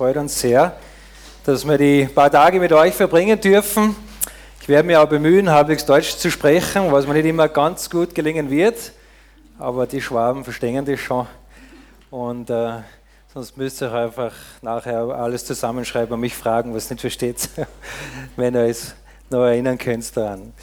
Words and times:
freut 0.00 0.16
uns 0.16 0.40
sehr, 0.40 0.74
dass 1.44 1.68
wir 1.68 1.76
die 1.76 2.06
paar 2.06 2.30
Tage 2.30 2.58
mit 2.58 2.72
euch 2.72 2.94
verbringen 2.94 3.38
dürfen. 3.38 3.94
Ich 4.58 4.66
werde 4.66 4.86
mich 4.86 4.96
auch 4.96 5.06
bemühen, 5.06 5.50
halbwegs 5.50 5.84
Deutsch 5.84 6.16
zu 6.16 6.30
sprechen, 6.30 6.90
was 6.90 7.06
mir 7.06 7.12
nicht 7.12 7.26
immer 7.26 7.50
ganz 7.50 7.90
gut 7.90 8.14
gelingen 8.14 8.48
wird, 8.48 8.92
aber 9.58 9.86
die 9.86 10.00
Schwaben 10.00 10.42
verstehen 10.42 10.86
das 10.86 11.00
schon. 11.00 11.26
Und 12.10 12.48
äh, 12.48 12.78
sonst 13.34 13.58
müsst 13.58 13.82
ihr 13.82 13.92
einfach 13.92 14.32
nachher 14.62 15.00
alles 15.00 15.44
zusammenschreiben 15.44 16.14
und 16.14 16.20
mich 16.20 16.34
fragen, 16.34 16.74
was 16.74 16.88
nicht 16.88 17.02
versteht, 17.02 17.50
wenn 18.36 18.54
ihr 18.54 18.68
es 18.68 18.94
noch 19.28 19.44
erinnern 19.44 19.76
könnt 19.76 20.16
daran. 20.16 20.54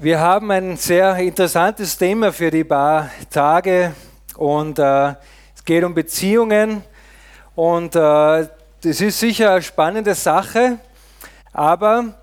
Wir 0.00 0.18
haben 0.18 0.50
ein 0.50 0.78
sehr 0.78 1.14
interessantes 1.16 1.98
Thema 1.98 2.32
für 2.32 2.50
die 2.50 2.64
paar 2.64 3.10
Tage 3.28 3.92
und 4.34 4.78
äh, 4.78 5.12
geht 5.68 5.84
um 5.84 5.92
Beziehungen 5.92 6.82
und 7.54 7.94
äh, 7.94 7.98
das 7.98 9.00
ist 9.02 9.20
sicher 9.20 9.50
eine 9.50 9.60
spannende 9.60 10.14
Sache, 10.14 10.78
aber 11.52 12.14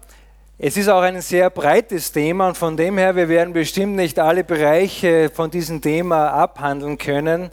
es 0.57 0.77
ist 0.77 0.89
auch 0.89 1.03
ein 1.03 1.21
sehr 1.21 1.51
breites 1.51 2.11
Thema 2.11 2.47
und 2.47 2.57
von 2.57 2.75
dem 2.75 2.97
her, 2.97 3.15
wir 3.15 3.29
werden 3.29 3.53
bestimmt 3.53 3.97
nicht 3.97 4.17
alle 4.17 4.43
Bereiche 4.43 5.29
von 5.29 5.51
diesem 5.51 5.79
Thema 5.79 6.29
abhandeln 6.29 6.97
können, 6.97 7.51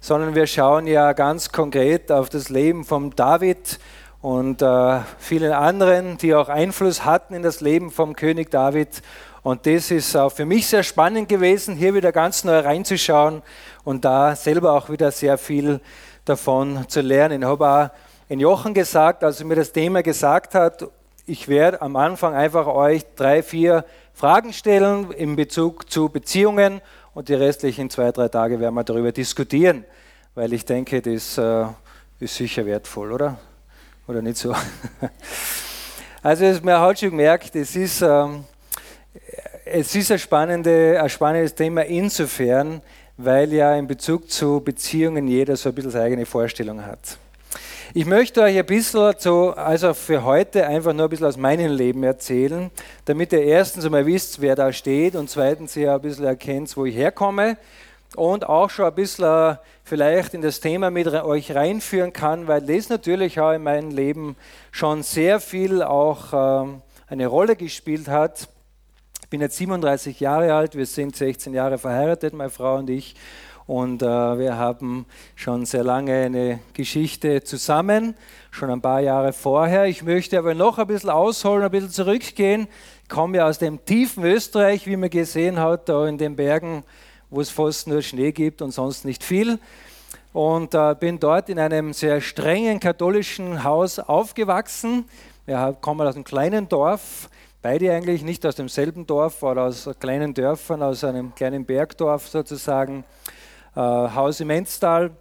sondern 0.00 0.36
wir 0.36 0.46
schauen 0.46 0.86
ja 0.86 1.12
ganz 1.12 1.50
konkret 1.50 2.12
auf 2.12 2.28
das 2.28 2.48
Leben 2.48 2.84
von 2.84 3.10
David 3.10 3.80
und 4.20 4.62
äh, 4.62 5.00
vielen 5.18 5.52
anderen, 5.52 6.18
die 6.18 6.36
auch 6.36 6.48
Einfluss 6.48 7.04
hatten 7.04 7.34
in 7.34 7.42
das 7.42 7.60
Leben 7.60 7.90
vom 7.90 8.14
König 8.14 8.52
David. 8.52 9.02
Und 9.42 9.66
das 9.66 9.90
ist 9.90 10.16
auch 10.16 10.30
für 10.30 10.46
mich 10.46 10.68
sehr 10.68 10.84
spannend 10.84 11.28
gewesen, 11.28 11.74
hier 11.74 11.94
wieder 11.94 12.12
ganz 12.12 12.44
neu 12.44 12.60
reinzuschauen 12.60 13.42
und 13.82 14.04
da 14.04 14.36
selber 14.36 14.72
auch 14.72 14.88
wieder 14.88 15.10
sehr 15.10 15.36
viel 15.36 15.80
davon 16.24 16.84
zu 16.88 17.00
lernen. 17.00 17.42
Ich 17.42 17.48
habe 17.48 17.68
auch 17.68 17.90
in 18.28 18.38
Jochen 18.38 18.72
gesagt, 18.72 19.24
als 19.24 19.40
er 19.40 19.46
mir 19.46 19.56
das 19.56 19.72
Thema 19.72 20.02
gesagt 20.02 20.54
hat, 20.54 20.86
ich 21.26 21.48
werde 21.48 21.82
am 21.82 21.96
Anfang 21.96 22.34
einfach 22.34 22.68
euch 22.68 23.04
drei, 23.16 23.42
vier 23.42 23.84
Fragen 24.14 24.52
stellen 24.52 25.10
in 25.10 25.34
Bezug 25.34 25.90
zu 25.90 26.08
Beziehungen 26.08 26.80
und 27.14 27.28
die 27.28 27.34
restlichen 27.34 27.90
zwei, 27.90 28.12
drei 28.12 28.28
Tage 28.28 28.60
werden 28.60 28.74
wir 28.74 28.84
darüber 28.84 29.10
diskutieren, 29.10 29.84
weil 30.36 30.52
ich 30.52 30.64
denke, 30.64 31.02
das 31.02 31.36
äh, 31.36 31.64
ist 32.20 32.36
sicher 32.36 32.64
wertvoll, 32.64 33.12
oder? 33.12 33.38
Oder 34.06 34.22
nicht 34.22 34.36
so? 34.36 34.54
Also, 36.24 36.44
man 36.62 36.78
hat 36.80 37.00
schon 37.00 37.10
gemerkt, 37.10 37.56
es 37.56 37.74
ist, 37.74 38.00
ähm, 38.00 38.44
es 39.72 39.94
ist 39.94 40.12
ein, 40.12 40.18
spannende, 40.18 41.00
ein 41.02 41.08
spannendes 41.08 41.54
Thema 41.54 41.82
insofern, 41.86 42.82
weil 43.16 43.52
ja 43.52 43.74
in 43.74 43.86
Bezug 43.86 44.30
zu 44.30 44.60
Beziehungen 44.60 45.26
jeder 45.26 45.56
so 45.56 45.70
ein 45.70 45.74
bisschen 45.74 45.90
seine 45.90 46.04
eigene 46.04 46.26
Vorstellung 46.26 46.84
hat. 46.84 47.16
Ich 47.94 48.04
möchte 48.04 48.42
euch 48.42 48.58
ein 48.58 48.66
bisschen, 48.66 49.14
so, 49.18 49.50
also 49.50 49.94
für 49.94 50.24
heute, 50.24 50.66
einfach 50.66 50.92
nur 50.92 51.04
ein 51.04 51.10
bisschen 51.10 51.26
aus 51.26 51.36
meinem 51.36 51.72
Leben 51.72 52.02
erzählen, 52.02 52.70
damit 53.06 53.32
ihr 53.32 53.42
erstens 53.42 53.84
einmal 53.84 54.04
wisst, 54.06 54.40
wer 54.40 54.56
da 54.56 54.72
steht 54.72 55.14
und 55.14 55.30
zweitens 55.30 55.74
ihr 55.76 55.94
ein 55.94 56.00
bisschen 56.00 56.26
erkennt, 56.26 56.74
wo 56.76 56.84
ich 56.84 56.96
herkomme 56.96 57.56
und 58.14 58.46
auch 58.46 58.68
schon 58.68 58.86
ein 58.86 58.94
bisschen 58.94 59.56
vielleicht 59.84 60.34
in 60.34 60.42
das 60.42 60.60
Thema 60.60 60.90
mit 60.90 61.08
euch 61.08 61.54
reinführen 61.54 62.12
kann, 62.12 62.46
weil 62.46 62.60
das 62.60 62.90
natürlich 62.90 63.40
auch 63.40 63.52
in 63.52 63.62
meinem 63.62 63.90
Leben 63.90 64.36
schon 64.70 65.02
sehr 65.02 65.40
viel 65.40 65.82
auch 65.82 66.64
ähm, 66.64 66.82
eine 67.08 67.26
Rolle 67.26 67.56
gespielt 67.56 68.08
hat 68.08 68.48
bin 69.32 69.40
jetzt 69.40 69.56
37 69.56 70.20
Jahre 70.20 70.52
alt, 70.52 70.76
wir 70.76 70.84
sind 70.84 71.16
16 71.16 71.54
Jahre 71.54 71.78
verheiratet, 71.78 72.34
meine 72.34 72.50
Frau 72.50 72.76
und 72.76 72.90
ich. 72.90 73.14
Und 73.66 74.02
äh, 74.02 74.06
wir 74.06 74.58
haben 74.58 75.06
schon 75.36 75.64
sehr 75.64 75.84
lange 75.84 76.26
eine 76.26 76.60
Geschichte 76.74 77.42
zusammen, 77.42 78.14
schon 78.50 78.68
ein 78.68 78.82
paar 78.82 79.00
Jahre 79.00 79.32
vorher. 79.32 79.86
Ich 79.86 80.02
möchte 80.02 80.38
aber 80.38 80.52
noch 80.52 80.78
ein 80.78 80.86
bisschen 80.86 81.08
ausholen, 81.08 81.64
ein 81.64 81.70
bisschen 81.70 81.88
zurückgehen. 81.88 82.68
Ich 83.04 83.08
komme 83.08 83.38
ja 83.38 83.48
aus 83.48 83.58
dem 83.58 83.82
tiefen 83.86 84.22
Österreich, 84.22 84.86
wie 84.86 84.98
man 84.98 85.08
gesehen 85.08 85.58
hat, 85.58 85.88
da 85.88 86.06
in 86.06 86.18
den 86.18 86.36
Bergen, 86.36 86.84
wo 87.30 87.40
es 87.40 87.48
fast 87.48 87.88
nur 87.88 88.02
Schnee 88.02 88.32
gibt 88.32 88.60
und 88.60 88.72
sonst 88.72 89.06
nicht 89.06 89.24
viel. 89.24 89.58
Und 90.34 90.74
äh, 90.74 90.94
bin 90.94 91.18
dort 91.18 91.48
in 91.48 91.58
einem 91.58 91.94
sehr 91.94 92.20
strengen 92.20 92.80
katholischen 92.80 93.64
Haus 93.64 93.98
aufgewachsen. 93.98 95.06
Wir 95.46 95.74
kommen 95.80 96.06
aus 96.06 96.16
einem 96.16 96.24
kleinen 96.24 96.68
Dorf 96.68 97.30
beide 97.62 97.92
eigentlich 97.94 98.24
nicht 98.24 98.44
aus 98.44 98.56
demselben 98.56 99.06
Dorf, 99.06 99.42
aber 99.44 99.62
aus 99.62 99.88
kleinen 100.00 100.34
Dörfern, 100.34 100.82
aus 100.82 101.04
einem 101.04 101.32
kleinen 101.34 101.64
Bergdorf 101.64 102.28
sozusagen, 102.28 103.04
äh, 103.76 103.80
Haus 103.80 104.40
im 104.40 104.50
Enztal. 104.50 105.12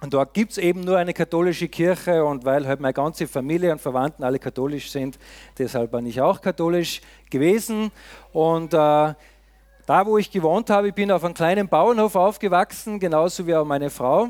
Und 0.00 0.12
dort 0.12 0.34
gibt 0.34 0.52
es 0.52 0.58
eben 0.58 0.82
nur 0.82 0.98
eine 0.98 1.14
katholische 1.14 1.68
Kirche 1.68 2.24
und 2.24 2.44
weil 2.44 2.66
halt 2.66 2.80
meine 2.80 2.92
ganze 2.92 3.26
Familie 3.26 3.72
und 3.72 3.80
Verwandten 3.80 4.22
alle 4.22 4.38
katholisch 4.38 4.90
sind, 4.90 5.18
deshalb 5.56 5.92
bin 5.92 6.06
ich 6.06 6.20
auch 6.20 6.40
katholisch 6.40 7.00
gewesen. 7.30 7.90
Und 8.32 8.74
äh, 8.74 8.76
da, 8.76 10.06
wo 10.06 10.18
ich 10.18 10.30
gewohnt 10.30 10.70
habe, 10.70 10.88
ich 10.88 10.94
bin 10.94 11.10
auf 11.10 11.24
einem 11.24 11.34
kleinen 11.34 11.68
Bauernhof 11.68 12.14
aufgewachsen, 12.14 13.00
genauso 13.00 13.46
wie 13.46 13.54
auch 13.54 13.64
meine 13.64 13.90
Frau. 13.90 14.28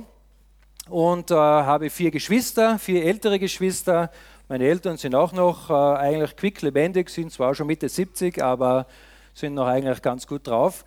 Und 0.88 1.30
äh, 1.30 1.34
habe 1.34 1.90
vier 1.90 2.10
Geschwister, 2.10 2.78
vier 2.78 3.04
ältere 3.04 3.38
Geschwister 3.38 4.10
meine 4.48 4.64
Eltern 4.64 4.96
sind 4.96 5.14
auch 5.14 5.32
noch 5.32 5.68
äh, 5.68 5.72
eigentlich 5.72 6.34
quicklebendig, 6.34 7.10
sind 7.10 7.30
zwar 7.30 7.54
schon 7.54 7.66
Mitte 7.66 7.86
70, 7.86 8.42
aber 8.42 8.86
sind 9.34 9.52
noch 9.52 9.66
eigentlich 9.66 10.00
ganz 10.00 10.26
gut 10.26 10.46
drauf. 10.46 10.86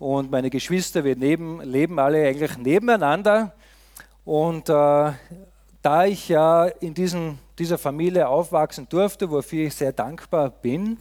Und 0.00 0.32
meine 0.32 0.50
Geschwister, 0.50 1.04
wir 1.04 1.14
neben, 1.14 1.60
leben 1.62 2.00
alle 2.00 2.26
eigentlich 2.26 2.58
nebeneinander. 2.58 3.54
Und 4.24 4.68
äh, 4.68 4.72
da 5.82 6.04
ich 6.06 6.28
ja 6.28 6.66
in 6.66 6.92
diesen, 6.92 7.38
dieser 7.56 7.78
Familie 7.78 8.26
aufwachsen 8.26 8.88
durfte, 8.88 9.30
wofür 9.30 9.68
ich 9.68 9.76
sehr 9.76 9.92
dankbar 9.92 10.50
bin, 10.50 10.98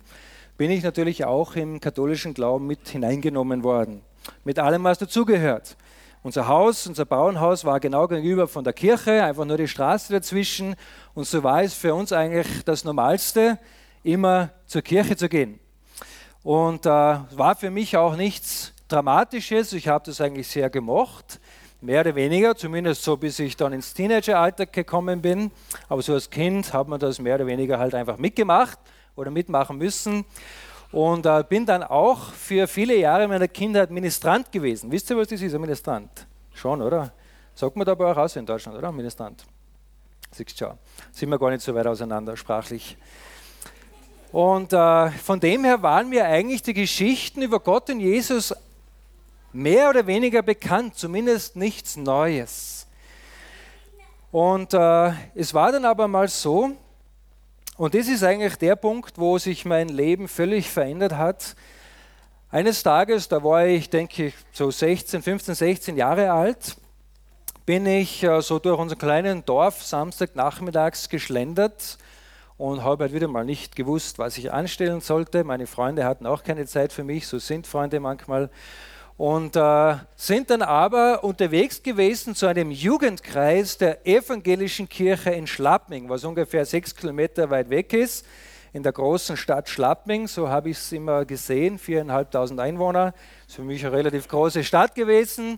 bin 0.56 0.69
ich 0.69 0.84
natürlich 0.84 1.25
auch 1.25 1.56
im 1.56 1.80
katholischen 1.80 2.36
Glauben 2.36 2.68
mit 2.68 2.88
hineingenommen 2.90 3.63
worden. 3.63 4.02
Mit 4.44 4.59
allem, 4.59 4.84
was 4.84 5.00
dazugehört. 5.00 5.75
Unser 6.23 6.47
Haus, 6.47 6.88
unser 6.88 7.05
Bauernhaus 7.05 7.63
war 7.63 7.79
genau 7.79 8.07
gegenüber 8.07 8.47
von 8.47 8.63
der 8.63 8.73
Kirche, 8.73 9.23
einfach 9.23 9.45
nur 9.45 9.57
die 9.57 9.67
Straße 9.67 10.11
dazwischen. 10.11 10.75
Und 11.13 11.25
so 11.25 11.44
war 11.44 11.61
es 11.61 11.73
für 11.73 11.94
uns 11.94 12.11
eigentlich 12.11 12.63
das 12.66 12.83
Normalste, 12.83 13.59
immer 14.03 14.50
zur 14.66 14.81
Kirche 14.81 15.16
zu 15.16 15.29
gehen. 15.29 15.59
Und 16.44 16.85
äh, 16.85 16.89
war 16.89 17.56
für 17.56 17.69
mich 17.69 17.97
auch 17.97 18.16
nichts 18.16 18.73
Dramatisches. 18.88 19.73
Ich 19.73 19.89
habe 19.89 20.06
das 20.06 20.22
eigentlich 20.22 20.47
sehr 20.47 20.69
gemocht, 20.69 21.39
mehr 21.81 22.01
oder 22.01 22.16
weniger, 22.16 22.56
zumindest 22.56 23.03
so 23.03 23.17
bis 23.17 23.38
ich 23.39 23.57
dann 23.57 23.73
ins 23.73 23.94
Teenageralter 23.94 24.66
gekommen 24.66 25.22
bin. 25.22 25.51
Aber 25.89 26.01
so 26.01 26.13
als 26.13 26.29
Kind 26.29 26.73
hat 26.73 26.88
man 26.88 27.00
das 27.00 27.19
mehr 27.19 27.35
oder 27.35 27.45
weniger 27.47 27.79
halt 27.79 27.94
einfach 27.94 28.17
mitgemacht 28.17 28.79
oder 29.16 29.29
mitmachen 29.29 29.77
müssen. 29.77 30.25
Und 30.92 31.25
äh, 31.25 31.44
bin 31.48 31.66
dann 31.66 31.84
auch 31.84 32.31
für 32.31 32.68
viele 32.68 32.96
Jahre 32.96 33.28
meiner 33.28 33.48
Kindheit 33.48 33.92
Ministrant 33.92 34.52
gewesen. 34.52 34.92
Wisst 34.92 35.09
ihr, 35.09 35.18
was 35.18 35.28
das 35.28 35.42
ist, 35.42 35.53
ein 35.53 35.62
Ministrant? 35.62 36.25
Schon, 36.53 36.81
oder? 36.81 37.12
Sagt 37.53 37.75
man 37.75 37.86
da 37.86 37.94
bei 37.96 38.06
euch 38.06 38.18
aus 38.18 38.36
in 38.36 38.46
Deutschland, 38.46 38.78
oder? 38.78 38.92
Ministrant. 38.92 39.46
Siehst 40.31 40.59
du. 40.62 40.78
Sind 41.12 41.30
wir 41.30 41.40
gar 41.40 41.50
nicht 41.50 41.62
so 41.62 41.74
weit 41.74 41.88
auseinander 41.88 42.38
sprachlich. 42.38 42.98
Und 44.31 44.74
äh, 44.74 45.09
von 45.12 45.40
dem 45.40 45.64
her 45.64 45.81
waren 45.81 46.09
mir 46.09 46.25
eigentlich 46.25 46.62
die 46.62 46.74
Geschichten 46.74 47.42
über 47.42 47.59
Gott 47.59 47.90
und 47.90 48.00
Jesus 48.00 48.54
mehr 49.54 49.90
oder 49.90 50.06
weniger 50.06 50.42
bekannt, 50.42 50.96
zumindest 50.96 51.56
nichts 51.56 51.96
Neues. 51.96 52.88
Und 54.31 54.74
äh, 54.74 55.12
es 55.34 55.54
war 55.54 55.72
dann 55.72 55.86
aber 55.86 56.08
mal 56.08 56.28
so, 56.28 56.72
und 57.77 57.93
das 57.93 58.07
ist 58.07 58.23
eigentlich 58.23 58.55
der 58.55 58.75
Punkt, 58.75 59.17
wo 59.17 59.38
sich 59.38 59.63
mein 59.63 59.89
Leben 59.89 60.27
völlig 60.27 60.69
verändert 60.69 61.13
hat. 61.13 61.55
Eines 62.49 62.81
Tages, 62.81 63.27
da 63.27 63.43
war 63.43 63.65
ich, 63.65 63.89
denke 63.89 64.27
ich, 64.27 64.33
so 64.51 64.71
16, 64.71 65.21
15, 65.21 65.53
16 65.53 65.97
Jahre 65.97 66.31
alt, 66.31 66.75
bin 67.65 67.85
ich 67.85 68.23
äh, 68.23 68.41
so 68.41 68.57
durch 68.57 68.79
unser 68.79 68.95
kleinen 68.95 69.45
Dorf 69.45 69.83
Samstagnachmittags 69.83 71.09
geschlendert 71.09 71.97
und 72.57 72.83
habe 72.83 73.03
halt 73.03 73.13
wieder 73.13 73.27
mal 73.27 73.45
nicht 73.45 73.75
gewusst, 73.75 74.18
was 74.18 74.38
ich 74.38 74.51
anstellen 74.51 75.01
sollte. 75.01 75.44
Meine 75.44 75.68
Freunde 75.68 76.06
hatten 76.06 76.25
auch 76.25 76.44
keine 76.44 76.65
Zeit 76.65 76.94
für 76.94 77.03
mich, 77.03 77.27
so 77.27 77.38
sind 77.38 77.68
Freunde 77.68 78.00
manchmal 78.00 78.50
und 79.18 79.56
äh, 79.56 79.96
sind 80.16 80.52
dann 80.52 80.62
aber 80.62 81.24
unterwegs 81.24 81.81
gewesen 81.81 82.36
zu 82.36 82.46
einem 82.46 82.69
Jugendkreis 82.69 83.78
der 83.78 84.06
evangelischen 84.06 84.88
Kirche 84.88 85.31
in 85.31 85.48
Schlappming, 85.48 86.08
was 86.08 86.24
ungefähr 86.24 86.66
sechs 86.66 86.96
Kilometer 86.96 87.50
weit 87.50 87.69
weg 87.72 87.94
ist, 87.94 88.25
in 88.74 88.84
der 88.84 88.92
großen 88.92 89.36
Stadt 89.36 89.69
Schlappming. 89.69 90.28
So 90.28 90.50
habe 90.50 90.69
ich 90.69 90.78
es 90.78 90.92
immer 90.92 91.25
gesehen, 91.25 91.80
viereinhalbtausend 91.80 92.60
Einwohner. 92.60 93.12
Das 93.12 93.48
ist 93.48 93.56
für 93.56 93.64
mich 93.64 93.84
eine 93.84 93.96
relativ 93.96 94.28
große 94.28 94.64
Stadt 94.64 94.94
gewesen 94.94 95.58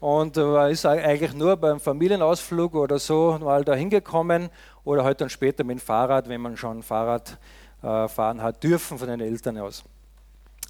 und 0.00 0.36
äh, 0.36 0.70
ist 0.70 0.84
eigentlich 0.84 1.32
nur 1.32 1.56
beim 1.56 1.80
Familienausflug 1.80 2.74
oder 2.74 2.98
so 2.98 3.38
mal 3.40 3.64
da 3.64 3.74
hingekommen 3.74 4.50
oder 4.84 5.02
halt 5.02 5.22
dann 5.22 5.30
später 5.30 5.64
mit 5.64 5.78
dem 5.78 5.80
Fahrrad, 5.80 6.28
wenn 6.28 6.42
man 6.42 6.58
schon 6.58 6.82
Fahrrad 6.82 7.38
äh, 7.82 8.06
fahren 8.06 8.42
hat 8.42 8.62
dürfen 8.62 8.98
von 8.98 9.08
den 9.08 9.20
Eltern 9.20 9.56
aus. 9.56 9.82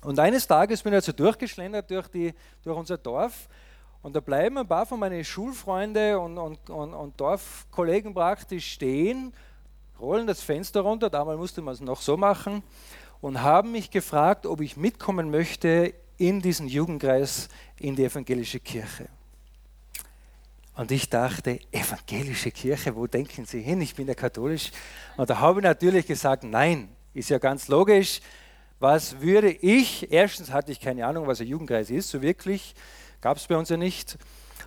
Und 0.03 0.19
eines 0.19 0.47
Tages 0.47 0.83
bin 0.83 0.93
ich 0.93 0.97
also 0.97 1.13
durchgeschlendert 1.13 1.91
durch, 1.91 2.09
die, 2.09 2.35
durch 2.63 2.77
unser 2.77 2.99
Dorf 2.99 3.49
Und 4.03 4.15
da 4.15 4.21
bleiben 4.21 4.59
ein 4.59 4.69
paar 4.69 4.87
von 4.87 5.01
meinen 5.01 5.25
Schulfreunden 5.25 6.17
und, 6.17 6.39
und, 6.39 6.71
und, 6.71 6.95
und 6.95 7.21
Dorfkollegen 7.21 8.15
praktisch 8.15 8.73
stehen, 8.73 9.33
rollen 9.99 10.27
das 10.27 10.41
Fenster 10.41 10.83
runter, 10.83 11.11
damals 11.11 11.39
musste 11.39 11.63
man 11.63 11.75
es 11.75 11.81
noch 11.81 12.01
so 12.01 12.17
machen, 12.17 12.63
und 13.21 13.43
haben 13.43 13.73
mich 13.73 13.91
gefragt, 13.91 14.47
ob 14.47 14.61
ich 14.61 14.77
mitkommen 14.77 15.31
möchte 15.31 15.93
in 16.17 16.41
diesen 16.41 16.69
Jugendkreis 16.69 17.49
in 17.79 17.97
die 17.97 18.05
evangelische 18.05 18.61
Kirche. 18.61 19.09
Und 20.77 20.93
ich 20.93 21.11
dachte, 21.11 21.59
evangelische 21.73 22.53
Kirche, 22.53 22.95
wo 22.95 23.09
denken 23.09 23.45
Sie 23.45 23.61
hin? 23.61 23.81
Ich 23.81 23.97
bin 23.97 24.07
ja 24.07 24.15
katholisch. 24.15 24.71
Und 25.17 25.29
da 25.29 25.41
habe 25.41 25.59
ich 25.59 25.65
natürlich 25.65 26.07
gesagt, 26.07 26.45
nein, 26.45 26.89
ist 27.15 27.31
ja 27.31 27.39
ganz 27.39 27.67
logisch. 27.67 28.21
Was 28.81 29.21
würde 29.21 29.51
ich, 29.51 30.13
erstens 30.13 30.53
hatte 30.53 30.71
ich 30.71 30.81
keine 30.81 31.05
Ahnung, 31.05 31.27
was 31.27 31.41
ein 31.41 31.49
Jugendkreis 31.49 31.91
ist, 31.91 32.11
so 32.11 32.23
wirklich, 32.23 32.75
gab 33.21 33.37
es 33.37 33.47
bei 33.47 33.57
uns 33.57 33.69
ja 33.69 33.77
nicht. 33.77 34.17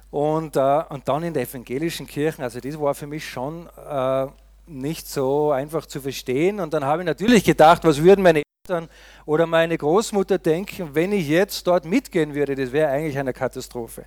Und, 0.10 0.58
äh, 0.58 0.84
und 0.90 1.08
dann 1.08 1.24
in 1.24 1.34
der 1.34 1.44
evangelischen 1.44 2.06
Kirche, 2.06 2.44
also 2.44 2.60
das 2.60 2.78
war 2.78 2.94
für 2.94 3.08
mich 3.08 3.30
schon 3.30 3.70
äh, 3.78 4.28
nicht 4.68 5.08
so 5.08 5.52
einfach 5.52 5.86
zu 5.86 6.02
verstehen. 6.02 6.60
Und 6.60 6.74
dann 6.74 6.84
habe 6.84 7.04
ich 7.04 7.06
natürlich 7.06 7.46
gedacht, 7.46 7.86
was 7.86 8.04
würden 8.04 8.22
meine 8.22 8.44
Eltern 8.68 8.90
oder 9.26 9.46
meine 9.48 9.78
Großmutter 9.78 10.38
denken, 10.38 10.94
wenn 10.94 11.14
ich 11.14 11.30
jetzt 11.30 11.66
dort 11.66 11.86
mitgehen 11.86 12.36
würde? 12.36 12.56
Das 12.56 12.74
wäre 12.74 12.90
eigentlich 12.92 13.18
eine 13.18 13.32
Katastrophe. 13.32 14.06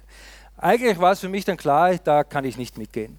Eigentlich 0.58 0.98
war 0.98 1.12
es 1.12 1.20
für 1.20 1.30
mich 1.30 1.46
dann 1.46 1.56
klar, 1.56 1.96
da 1.96 2.22
kann 2.22 2.44
ich 2.44 2.58
nicht 2.58 2.76
mitgehen. 2.76 3.18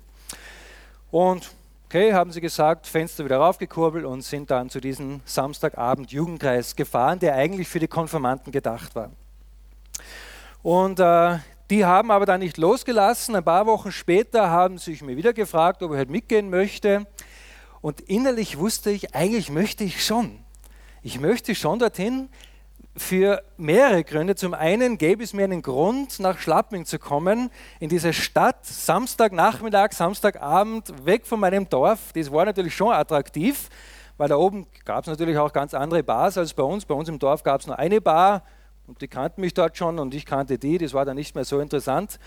Und 1.09 1.49
okay, 1.85 2.13
haben 2.13 2.31
sie 2.31 2.41
gesagt, 2.41 2.87
Fenster 2.87 3.25
wieder 3.25 3.37
raufgekurbelt 3.37 4.05
und 4.05 4.21
sind 4.21 4.49
dann 4.51 4.69
zu 4.69 4.81
diesem 4.81 5.21
Samstagabend 5.25 6.11
Jugendkreis 6.11 6.75
gefahren, 6.75 7.19
der 7.19 7.35
eigentlich 7.35 7.67
für 7.67 7.79
die 7.79 7.87
Konfirmanten 7.87 8.51
gedacht 8.51 8.95
war. 8.95 9.11
Und 10.63 10.99
äh, 10.99 11.37
die 11.69 11.85
haben 11.85 12.11
aber 12.11 12.25
dann 12.25 12.39
nicht 12.39 12.57
losgelassen. 12.57 13.35
Ein 13.35 13.43
paar 13.43 13.67
Wochen 13.67 13.91
später 13.91 14.49
haben 14.49 14.77
sie 14.77 14.91
sich 14.91 15.03
mir 15.03 15.15
wieder 15.15 15.33
gefragt, 15.33 15.83
ob 15.83 15.91
ich 15.91 15.97
halt 15.97 16.09
mitgehen 16.09 16.49
möchte. 16.49 17.05
Und 17.81 18.01
innerlich 18.01 18.57
wusste 18.57 18.89
ich, 18.89 19.13
eigentlich 19.13 19.51
möchte 19.51 19.83
ich 19.83 20.03
schon. 20.03 20.39
Ich 21.03 21.19
möchte 21.19 21.53
schon 21.53 21.77
dorthin 21.77 22.29
für 22.97 23.43
mehrere 23.57 24.03
Gründe. 24.03 24.35
Zum 24.35 24.53
einen 24.53 24.97
gäbe 24.97 25.23
es 25.23 25.33
mir 25.33 25.43
einen 25.43 25.61
Grund, 25.61 26.19
nach 26.19 26.39
Schlappming 26.39 26.85
zu 26.85 26.97
kommen, 26.97 27.51
in 27.79 27.89
diese 27.89 28.13
Stadt, 28.13 28.65
Samstagnachmittag, 28.65 29.91
Samstagabend, 29.91 31.05
weg 31.05 31.25
von 31.25 31.39
meinem 31.39 31.67
Dorf. 31.67 32.13
Das 32.13 32.31
war 32.31 32.45
natürlich 32.45 32.73
schon 32.73 32.93
attraktiv, 32.93 33.69
weil 34.17 34.29
da 34.29 34.37
oben 34.37 34.67
gab 34.85 35.03
es 35.03 35.07
natürlich 35.07 35.37
auch 35.37 35.51
ganz 35.51 35.73
andere 35.73 36.03
Bars 36.03 36.37
als 36.37 36.53
bei 36.53 36.63
uns. 36.63 36.85
Bei 36.85 36.95
uns 36.95 37.09
im 37.09 37.19
Dorf 37.19 37.43
gab 37.43 37.61
es 37.61 37.67
nur 37.67 37.77
eine 37.77 37.99
Bar 37.99 38.43
und 38.87 39.01
die 39.01 39.07
kannten 39.07 39.41
mich 39.41 39.53
dort 39.53 39.77
schon 39.77 39.99
und 39.99 40.13
ich 40.13 40.25
kannte 40.25 40.57
die. 40.57 40.77
Das 40.77 40.93
war 40.93 41.03
dann 41.03 41.17
nicht 41.17 41.35
mehr 41.35 41.45
so 41.45 41.59
interessant. 41.59 42.17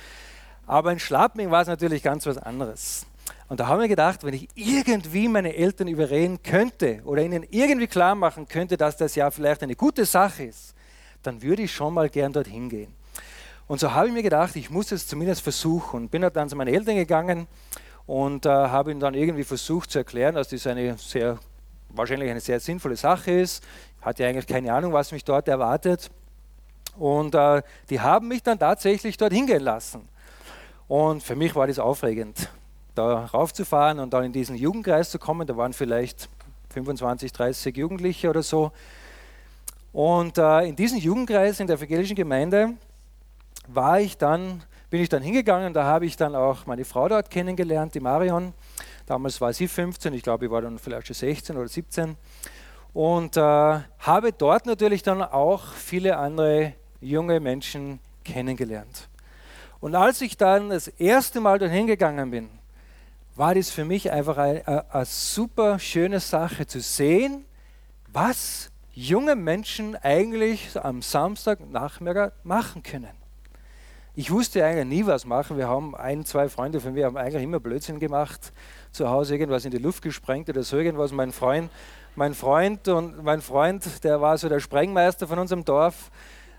Aber 0.67 0.93
in 0.93 0.99
Schlappming 0.99 1.51
war 1.51 1.63
es 1.63 1.69
natürlich 1.69 2.03
ganz 2.03 2.27
was 2.27 2.37
anderes. 2.37 3.07
Und 3.49 3.61
da 3.61 3.67
haben 3.67 3.81
wir 3.81 3.89
gedacht, 3.89 4.25
wenn 4.25 4.35
ich 4.35 4.49
irgendwie 4.55 5.27
meine 5.27 5.57
Eltern 5.57 5.89
überreden 5.89 6.43
könnte 6.43 7.01
oder 7.05 7.23
ihnen 7.23 7.47
irgendwie 7.51 7.87
klar 7.87 8.15
machen 8.15 8.47
könnte, 8.47 8.77
dass 8.77 8.99
das 8.99 9.15
ja 9.15 9.31
vielleicht 9.31 9.63
eine 9.63 9.75
gute 9.75 10.05
Sache 10.05 10.45
ist, 10.45 10.75
dann 11.23 11.41
würde 11.41 11.63
ich 11.63 11.73
schon 11.73 11.95
mal 11.95 12.11
gern 12.11 12.33
dorthin 12.33 12.69
gehen. 12.69 12.95
Und 13.67 13.81
so 13.81 13.93
habe 13.93 14.09
ich 14.09 14.13
mir 14.13 14.23
gedacht, 14.23 14.55
ich 14.57 14.69
muss 14.71 14.93
es 14.93 15.07
zumindest 15.07 15.41
versuchen. 15.41 16.03
Und 16.03 16.11
bin 16.11 16.23
dann 16.23 16.49
zu 16.49 16.57
meinen 16.57 16.75
Eltern 16.75 16.97
gegangen 16.97 17.47
und 18.07 18.45
äh, 18.45 18.51
habe 18.51 18.91
ihnen 18.91 19.01
dann 19.01 19.15
irgendwie 19.15 19.45
versucht 19.45 19.91
zu 19.91 19.99
erklären, 19.99 20.35
dass 20.35 20.49
das 20.49 20.67
eine 20.67 20.99
sehr, 20.99 21.39
wahrscheinlich 21.89 22.31
eine 22.31 22.41
sehr 22.41 22.61
sinnvolle 22.61 22.97
Sache 22.97 23.31
ist. 23.31 23.65
Ich 23.99 24.07
hatte 24.07 24.27
eigentlich 24.27 24.47
keine 24.47 24.73
Ahnung, 24.73 24.93
was 24.93 25.11
mich 25.11 25.25
dort 25.25 25.49
erwartet. 25.49 26.11
Und 26.99 27.35
äh, 27.35 27.63
die 27.89 28.01
haben 28.01 28.29
mich 28.29 28.43
dann 28.43 28.59
tatsächlich 28.59 29.17
dorthin 29.17 29.47
gehen 29.47 29.63
lassen. 29.63 30.07
Und 30.87 31.23
für 31.23 31.37
mich 31.37 31.55
war 31.55 31.67
das 31.67 31.79
aufregend 31.79 32.51
da 32.99 33.27
raufzufahren 33.27 34.01
und 34.01 34.13
dann 34.13 34.25
in 34.25 34.33
diesen 34.33 34.57
Jugendkreis 34.57 35.11
zu 35.11 35.19
kommen. 35.19 35.47
Da 35.47 35.57
waren 35.57 35.73
vielleicht 35.73 36.29
25, 36.71 37.33
30 37.33 37.77
Jugendliche 37.77 38.29
oder 38.29 38.43
so. 38.43 38.73
Und 39.93 40.37
äh, 40.39 40.67
in 40.67 40.77
diesem 40.77 40.99
Jugendkreis 40.99 41.61
in 41.61 41.67
der 41.67 41.77
evangelischen 41.77 42.17
Gemeinde 42.17 42.75
war 43.69 44.01
ich 44.01 44.19
dann, 44.19 44.63
bin 44.91 45.01
ich 45.01 45.09
dann 45.09 45.23
hingegangen. 45.23 45.73
Da 45.73 45.85
habe 45.85 46.07
ich 46.07 46.17
dann 46.17 46.35
auch 46.35 46.67
meine 46.67 46.85
Frau 46.85 47.09
dort 47.09 47.31
kennengelernt, 47.31 47.95
die 47.95 48.01
Marion. 48.01 48.53
Damals 49.07 49.41
war 49.41 49.53
sie 49.53 49.69
15, 49.69 50.13
ich 50.13 50.23
glaube, 50.23 50.45
ich 50.45 50.51
war 50.51 50.61
dann 50.61 50.79
vielleicht 50.79 51.07
schon 51.07 51.15
16 51.15 51.57
oder 51.57 51.69
17. 51.69 52.17
Und 52.93 53.37
äh, 53.37 53.41
habe 53.41 54.33
dort 54.37 54.67
natürlich 54.67 55.03
dann 55.03 55.23
auch 55.23 55.73
viele 55.73 56.17
andere 56.17 56.75
junge 57.01 57.41
Menschen 57.41 58.01
kennengelernt. 58.25 59.09
Und 59.81 59.95
als 59.95 60.21
ich 60.21 60.37
dann 60.37 60.71
das 60.71 60.89
erste 60.89 61.41
Mal 61.41 61.59
dorthin 61.59 61.87
gegangen 61.87 62.31
bin, 62.31 62.58
war 63.39 63.55
das 63.55 63.71
für 63.71 63.85
mich 63.85 64.11
einfach 64.11 64.37
eine, 64.37 64.85
super 65.05 65.79
schöne 65.79 66.19
Sache 66.19 66.67
zu 66.67 66.81
sehen, 66.81 67.45
was 68.13 68.73
junge 68.93 69.37
Menschen 69.37 69.95
eigentlich 69.95 70.77
am 70.77 71.03
Samstagnachmittag 71.03 72.33
machen 72.43 72.83
können. 72.83 73.13
Ich 74.17 74.33
wusste 74.33 74.65
eigentlich 74.65 74.87
nie, 74.87 75.07
was 75.07 75.25
machen. 75.25 75.57
Wir 75.57 75.69
haben 75.69 75.95
ein, 75.95 76.25
zwei 76.25 76.49
Freunde 76.49 76.81
von 76.81 76.95
mir 76.95 77.07
haben 77.07 77.17
eigentlich 77.17 77.45
immer 77.45 77.61
Blödsinn 77.61 78.01
gemacht, 78.01 78.53
zu 78.91 79.09
Hause 79.09 79.35
irgendwas 79.35 79.65
in 79.65 79.71
die 79.71 79.79
Luft 79.79 80.03
gesprengt 80.03 80.49
oder 80.49 80.65
so 80.65 80.77
irgendwas. 80.77 81.13
Mein 81.13 81.31
Freund, 81.31 81.71
mein 82.17 82.35
Freund 82.35 82.89
und 82.89 83.23
mein 83.23 83.41
Freund, 83.41 84.03
der 84.03 84.21
war 84.21 84.37
so 84.37 84.49
der 84.49 84.59
Sprengmeister 84.59 85.29
von 85.29 85.39
unserem 85.39 85.65
Dorf. 85.65 86.11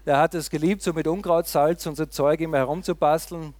Der 0.06 0.18
hat 0.18 0.34
es 0.34 0.50
geliebt, 0.50 0.82
so 0.82 0.94
mit 0.94 1.08
Unkrautsalz 1.08 1.86
und 1.88 1.98
so 1.98 2.06
Zeug 2.06 2.40
immer 2.40 2.60
herumzubasteln. 2.60 3.54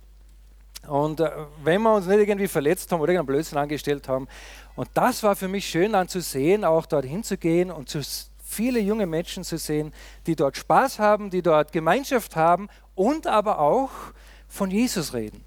Und 0.88 1.20
äh, 1.20 1.30
wenn 1.64 1.82
wir 1.82 1.94
uns 1.94 2.08
nicht 2.08 2.20
irgendwie 2.20 2.48
verletzt 2.48 2.92
haben 2.92 3.02
oder 3.02 3.12
irgendeinen 3.12 3.36
Blödsinn 3.36 3.58
angestellt 3.58 4.08
haben. 4.08 4.28
Und 4.76 4.90
das 4.94 5.24
war 5.24 5.36
für 5.36 5.48
mich 5.48 5.68
schön 5.68 5.94
dann 5.94 6.08
zu 6.08 6.22
sehen, 6.22 6.64
auch 6.64 6.86
dorthin 6.86 7.24
zu 7.24 7.38
gehen 7.38 7.70
und 7.70 7.90
zu 7.90 8.02
viele 8.50 8.80
junge 8.80 9.06
Menschen 9.06 9.44
zu 9.44 9.58
sehen, 9.58 9.94
die 10.26 10.36
dort 10.36 10.58
Spaß 10.58 11.00
haben, 11.00 11.30
die 11.30 11.42
dort 11.42 11.72
Gemeinschaft 11.72 12.36
haben 12.36 12.68
und 12.96 13.28
aber 13.28 13.60
auch 13.60 13.92
von 14.48 14.72
Jesus 14.72 15.14
reden. 15.14 15.44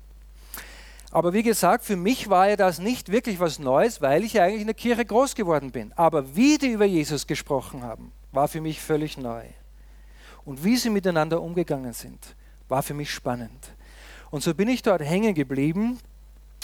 Aber 1.11 1.35
wie 1.35 1.43
gesagt, 1.43 1.85
für 1.85 1.97
mich 1.97 2.31
war 2.31 2.49
ja 2.49 2.57
das 2.57 2.79
nicht 2.79 3.13
wirklich 3.13 3.39
was 3.39 3.59
Neues, 3.59 4.01
weil 4.01 4.25
ich 4.25 4.35
ja 4.35 4.45
eigentlich 4.45 4.63
in 4.63 4.67
der 4.67 4.75
Kirche 4.75 5.05
groß 5.05 5.35
geworden 5.35 5.71
bin. 5.71 5.93
Aber 5.95 6.35
wie 6.35 6.57
die 6.57 6.71
über 6.71 6.87
Jesus 6.87 7.27
gesprochen 7.27 7.83
haben, 7.83 8.13
war 8.31 8.49
für 8.49 8.63
mich 8.63 8.81
völlig 8.81 9.19
neu. 9.19 9.45
Und 10.47 10.65
wie 10.65 10.77
sie 10.77 10.89
miteinander 10.89 11.43
umgegangen 11.43 11.93
sind, 11.93 12.35
war 12.69 12.83
für 12.83 12.95
mich 12.95 13.11
spannend. 13.11 13.73
Und 14.33 14.43
so 14.43 14.55
bin 14.55 14.69
ich 14.69 14.81
dort 14.81 15.03
hängen 15.03 15.35
geblieben 15.35 15.99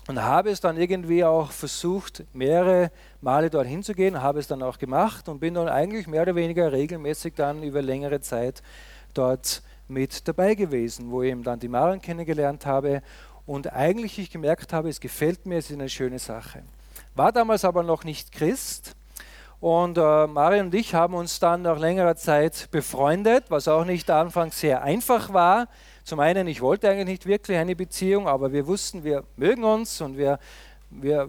und 0.06 0.22
habe 0.22 0.48
es 0.48 0.62
dann 0.62 0.78
irgendwie 0.78 1.22
auch 1.22 1.50
versucht, 1.52 2.24
mehrere 2.32 2.90
Male 3.20 3.50
dorthin 3.50 3.82
zu 3.82 3.92
gehen, 3.92 4.22
habe 4.22 4.40
es 4.40 4.46
dann 4.46 4.62
auch 4.62 4.78
gemacht 4.78 5.28
und 5.28 5.38
bin 5.38 5.52
dann 5.52 5.68
eigentlich 5.68 6.06
mehr 6.06 6.22
oder 6.22 6.34
weniger 6.34 6.72
regelmäßig 6.72 7.34
dann 7.34 7.62
über 7.62 7.82
längere 7.82 8.22
Zeit 8.22 8.62
dort 9.12 9.62
mit 9.87 10.26
dabei 10.26 10.54
gewesen, 10.54 11.10
wo 11.10 11.20
ich 11.20 11.30
eben 11.30 11.42
dann 11.42 11.60
die 11.60 11.68
Maren 11.68 12.00
kennengelernt 12.00 12.64
habe. 12.64 13.02
Und 13.44 13.70
eigentlich 13.70 14.18
ich 14.18 14.30
gemerkt 14.30 14.72
habe, 14.72 14.88
es 14.88 14.98
gefällt 14.98 15.44
mir, 15.44 15.58
es 15.58 15.68
ist 15.68 15.76
eine 15.76 15.90
schöne 15.90 16.18
Sache. 16.18 16.62
War 17.14 17.32
damals 17.32 17.66
aber 17.66 17.82
noch 17.82 18.02
nicht 18.02 18.32
Christ. 18.32 18.96
Und 19.60 19.98
äh, 19.98 20.26
Marion 20.26 20.66
und 20.68 20.75
ich 20.75 20.94
haben 20.94 21.12
uns 21.12 21.38
dann 21.38 21.60
nach 21.60 21.78
längerer 21.78 22.16
Zeit 22.16 22.68
befreundet, 22.70 23.44
was 23.50 23.68
auch 23.68 23.84
nicht 23.84 24.08
anfangs 24.08 24.58
sehr 24.58 24.82
einfach 24.82 25.34
war, 25.34 25.68
zum 26.08 26.20
einen, 26.20 26.46
ich 26.46 26.62
wollte 26.62 26.88
eigentlich 26.88 27.06
nicht 27.06 27.26
wirklich 27.26 27.58
eine 27.58 27.76
Beziehung, 27.76 28.28
aber 28.28 28.50
wir 28.50 28.66
wussten, 28.66 29.04
wir 29.04 29.24
mögen 29.36 29.62
uns 29.62 30.00
und 30.00 30.16
wir, 30.16 30.38
wir, 30.88 31.28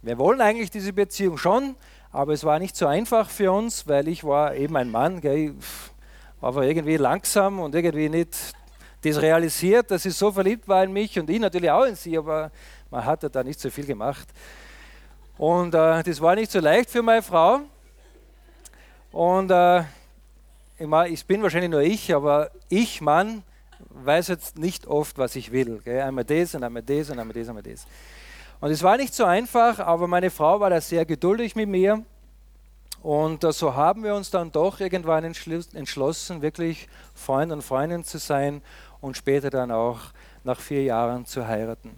wir 0.00 0.16
wollen 0.16 0.40
eigentlich 0.40 0.70
diese 0.70 0.94
Beziehung 0.94 1.36
schon, 1.36 1.76
aber 2.10 2.32
es 2.32 2.44
war 2.44 2.58
nicht 2.58 2.74
so 2.76 2.86
einfach 2.86 3.28
für 3.28 3.52
uns, 3.52 3.86
weil 3.86 4.08
ich 4.08 4.24
war 4.24 4.54
eben 4.54 4.74
ein 4.76 4.90
Mann, 4.90 5.20
gell, 5.20 5.54
war 6.40 6.56
irgendwie 6.62 6.96
langsam 6.96 7.60
und 7.60 7.74
irgendwie 7.74 8.08
nicht 8.08 8.54
das 9.02 9.20
realisiert, 9.20 9.90
dass 9.90 10.04
sie 10.04 10.10
so 10.12 10.32
verliebt 10.32 10.66
war 10.66 10.82
in 10.82 10.90
mich 10.90 11.18
und 11.18 11.28
ich 11.28 11.38
natürlich 11.38 11.70
auch 11.70 11.84
in 11.84 11.94
sie, 11.94 12.16
aber 12.16 12.50
man 12.90 13.04
hatte 13.04 13.28
da 13.28 13.44
nicht 13.44 13.60
so 13.60 13.68
viel 13.68 13.84
gemacht. 13.84 14.28
Und 15.36 15.74
äh, 15.74 16.02
das 16.02 16.22
war 16.22 16.34
nicht 16.36 16.50
so 16.50 16.58
leicht 16.58 16.88
für 16.88 17.02
meine 17.02 17.20
Frau. 17.20 17.60
Und 19.12 19.50
äh, 19.50 19.80
ich, 20.78 20.86
mein, 20.86 21.12
ich 21.12 21.26
bin 21.26 21.42
wahrscheinlich 21.42 21.70
nur 21.70 21.82
ich, 21.82 22.14
aber 22.14 22.50
ich, 22.70 23.02
Mann, 23.02 23.42
weiß 23.90 24.28
jetzt 24.28 24.58
nicht 24.58 24.86
oft, 24.86 25.18
was 25.18 25.36
ich 25.36 25.52
will. 25.52 25.80
Gell? 25.84 26.02
Einmal 26.02 26.24
das 26.24 26.54
und 26.54 26.64
einmal 26.64 26.82
das 26.82 27.10
und 27.10 27.18
einmal 27.18 27.34
das, 27.34 27.48
einmal 27.48 27.62
das. 27.62 27.86
Und 28.60 28.70
es 28.70 28.82
war 28.82 28.96
nicht 28.96 29.14
so 29.14 29.24
einfach, 29.24 29.78
aber 29.78 30.06
meine 30.06 30.30
Frau 30.30 30.60
war 30.60 30.70
da 30.70 30.80
sehr 30.80 31.04
geduldig 31.04 31.54
mit 31.56 31.68
mir. 31.68 32.02
Und 33.02 33.44
äh, 33.44 33.52
so 33.52 33.74
haben 33.74 34.02
wir 34.02 34.14
uns 34.14 34.30
dann 34.30 34.50
doch 34.50 34.80
irgendwann 34.80 35.24
entschlossen, 35.24 36.40
wirklich 36.40 36.88
Freund 37.14 37.52
und 37.52 37.62
Freundin 37.62 38.02
zu 38.04 38.18
sein 38.18 38.62
und 39.02 39.16
später 39.16 39.50
dann 39.50 39.70
auch 39.70 40.00
nach 40.42 40.58
vier 40.58 40.84
Jahren 40.84 41.26
zu 41.26 41.46
heiraten. 41.46 41.90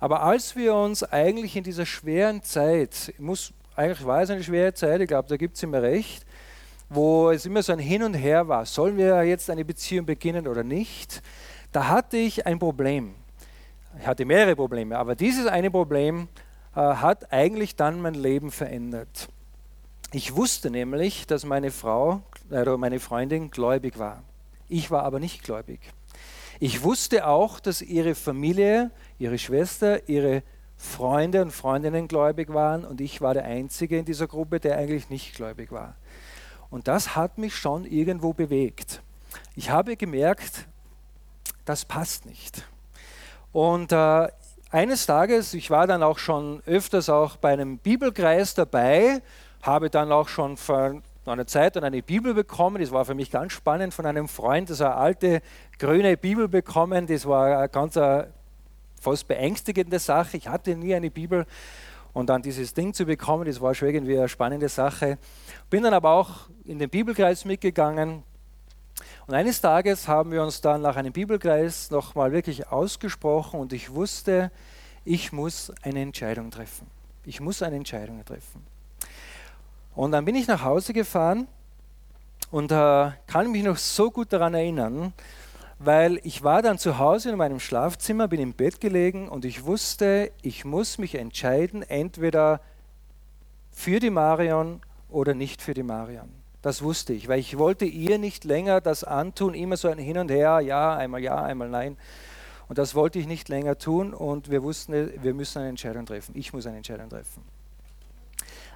Aber 0.00 0.22
als 0.22 0.56
wir 0.56 0.74
uns 0.74 1.04
eigentlich 1.04 1.56
in 1.56 1.62
dieser 1.62 1.86
schweren 1.86 2.42
Zeit, 2.42 3.14
muss, 3.18 3.52
eigentlich 3.76 4.04
war 4.04 4.22
es 4.22 4.30
eine 4.30 4.42
schwere 4.42 4.74
Zeit, 4.74 5.00
ich 5.00 5.08
glaube, 5.08 5.28
da 5.28 5.36
gibt 5.36 5.56
es 5.56 5.62
immer 5.62 5.80
recht, 5.80 6.26
wo 6.94 7.30
es 7.30 7.46
immer 7.46 7.62
so 7.62 7.72
ein 7.72 7.78
Hin 7.78 8.02
und 8.02 8.14
Her 8.14 8.48
war, 8.48 8.66
sollen 8.66 8.96
wir 8.96 9.22
jetzt 9.24 9.50
eine 9.50 9.64
Beziehung 9.64 10.06
beginnen 10.06 10.46
oder 10.46 10.62
nicht, 10.62 11.22
da 11.72 11.88
hatte 11.88 12.16
ich 12.16 12.46
ein 12.46 12.58
Problem. 12.58 13.14
Ich 13.98 14.06
hatte 14.06 14.24
mehrere 14.24 14.56
Probleme, 14.56 14.98
aber 14.98 15.14
dieses 15.14 15.46
eine 15.46 15.70
Problem 15.70 16.28
äh, 16.74 16.80
hat 16.80 17.32
eigentlich 17.32 17.76
dann 17.76 18.00
mein 18.00 18.14
Leben 18.14 18.50
verändert. 18.50 19.28
Ich 20.12 20.36
wusste 20.36 20.70
nämlich, 20.70 21.26
dass 21.26 21.44
meine 21.44 21.70
Frau, 21.70 22.22
äh, 22.50 22.64
meine 22.76 23.00
Freundin 23.00 23.50
gläubig 23.50 23.98
war. 23.98 24.22
Ich 24.68 24.90
war 24.90 25.02
aber 25.02 25.20
nicht 25.20 25.42
gläubig. 25.42 25.80
Ich 26.60 26.82
wusste 26.82 27.26
auch, 27.26 27.60
dass 27.60 27.82
ihre 27.82 28.14
Familie, 28.14 28.90
ihre 29.18 29.38
Schwester, 29.38 30.08
ihre 30.08 30.42
Freunde 30.76 31.42
und 31.42 31.50
Freundinnen 31.50 32.08
gläubig 32.08 32.52
waren 32.52 32.84
und 32.84 33.00
ich 33.00 33.20
war 33.20 33.34
der 33.34 33.44
Einzige 33.44 33.98
in 33.98 34.04
dieser 34.04 34.26
Gruppe, 34.26 34.60
der 34.60 34.78
eigentlich 34.78 35.10
nicht 35.10 35.34
gläubig 35.34 35.72
war. 35.72 35.96
Und 36.70 36.88
das 36.88 37.16
hat 37.16 37.38
mich 37.38 37.54
schon 37.54 37.84
irgendwo 37.84 38.32
bewegt. 38.32 39.02
Ich 39.56 39.70
habe 39.70 39.96
gemerkt, 39.96 40.66
das 41.64 41.84
passt 41.84 42.26
nicht. 42.26 42.66
Und 43.52 43.92
äh, 43.92 44.28
eines 44.70 45.06
Tages, 45.06 45.54
ich 45.54 45.70
war 45.70 45.86
dann 45.86 46.02
auch 46.02 46.18
schon 46.18 46.62
öfters 46.66 47.08
auch 47.08 47.36
bei 47.36 47.52
einem 47.52 47.78
Bibelkreis 47.78 48.54
dabei, 48.54 49.22
habe 49.62 49.88
dann 49.88 50.10
auch 50.10 50.28
schon 50.28 50.56
vor 50.56 51.00
einer 51.24 51.46
Zeit 51.46 51.76
eine 51.76 52.02
Bibel 52.02 52.34
bekommen. 52.34 52.80
Das 52.80 52.90
war 52.90 53.04
für 53.04 53.14
mich 53.14 53.30
ganz 53.30 53.52
spannend 53.52 53.94
von 53.94 54.04
einem 54.04 54.28
Freund, 54.28 54.70
das 54.70 54.80
eine 54.80 54.94
alte 54.94 55.42
grüne 55.78 56.16
Bibel 56.16 56.48
bekommen. 56.48 57.06
Das 57.06 57.26
war 57.26 57.58
eine 57.58 57.68
ganz 57.68 57.96
eine 57.96 58.32
fast 59.00 59.28
beängstigende 59.28 59.98
Sache. 59.98 60.36
Ich 60.36 60.48
hatte 60.48 60.74
nie 60.74 60.94
eine 60.94 61.10
Bibel. 61.10 61.46
Und 62.14 62.28
dann 62.28 62.40
dieses 62.40 62.72
Ding 62.72 62.94
zu 62.94 63.04
bekommen, 63.04 63.44
das 63.44 63.60
war 63.60 63.74
schon 63.74 63.88
irgendwie 63.88 64.16
eine 64.16 64.28
spannende 64.28 64.68
Sache. 64.68 65.18
Bin 65.68 65.82
dann 65.82 65.92
aber 65.92 66.12
auch 66.12 66.48
in 66.64 66.78
den 66.78 66.88
Bibelkreis 66.88 67.44
mitgegangen. 67.44 68.22
Und 69.26 69.34
eines 69.34 69.60
Tages 69.60 70.06
haben 70.06 70.30
wir 70.30 70.42
uns 70.42 70.60
dann 70.60 70.80
nach 70.80 70.96
einem 70.96 71.12
Bibelkreis 71.12 71.90
nochmal 71.90 72.30
wirklich 72.32 72.68
ausgesprochen 72.68 73.58
und 73.58 73.72
ich 73.72 73.92
wusste, 73.92 74.52
ich 75.04 75.32
muss 75.32 75.72
eine 75.82 76.00
Entscheidung 76.00 76.50
treffen. 76.50 76.86
Ich 77.24 77.40
muss 77.40 77.62
eine 77.62 77.76
Entscheidung 77.76 78.24
treffen. 78.24 78.64
Und 79.94 80.12
dann 80.12 80.24
bin 80.24 80.36
ich 80.36 80.46
nach 80.46 80.62
Hause 80.62 80.92
gefahren 80.92 81.48
und 82.50 82.70
äh, 82.70 83.10
kann 83.26 83.50
mich 83.50 83.64
noch 83.64 83.76
so 83.76 84.10
gut 84.10 84.32
daran 84.32 84.54
erinnern, 84.54 85.12
weil 85.78 86.20
ich 86.22 86.42
war 86.42 86.62
dann 86.62 86.78
zu 86.78 86.98
Hause 86.98 87.30
in 87.30 87.36
meinem 87.36 87.60
Schlafzimmer, 87.60 88.28
bin 88.28 88.40
im 88.40 88.54
Bett 88.54 88.80
gelegen 88.80 89.28
und 89.28 89.44
ich 89.44 89.64
wusste, 89.64 90.30
ich 90.42 90.64
muss 90.64 90.98
mich 90.98 91.14
entscheiden, 91.16 91.82
entweder 91.82 92.60
für 93.70 94.00
die 94.00 94.10
Marion 94.10 94.80
oder 95.08 95.34
nicht 95.34 95.62
für 95.62 95.74
die 95.74 95.82
Marion. 95.82 96.28
Das 96.62 96.82
wusste 96.82 97.12
ich, 97.12 97.28
weil 97.28 97.40
ich 97.40 97.58
wollte 97.58 97.84
ihr 97.84 98.18
nicht 98.18 98.44
länger 98.44 98.80
das 98.80 99.04
antun, 99.04 99.52
immer 99.54 99.76
so 99.76 99.88
ein 99.88 99.98
Hin 99.98 100.16
und 100.16 100.30
Her, 100.30 100.60
ja, 100.60 100.96
einmal 100.96 101.20
ja, 101.20 101.42
einmal 101.42 101.68
nein. 101.68 101.98
Und 102.68 102.78
das 102.78 102.94
wollte 102.94 103.18
ich 103.18 103.26
nicht 103.26 103.48
länger 103.50 103.76
tun 103.76 104.14
und 104.14 104.50
wir 104.50 104.62
wussten, 104.62 105.22
wir 105.22 105.34
müssen 105.34 105.58
eine 105.58 105.68
Entscheidung 105.68 106.06
treffen. 106.06 106.34
Ich 106.34 106.52
muss 106.52 106.66
eine 106.66 106.78
Entscheidung 106.78 107.10
treffen. 107.10 107.42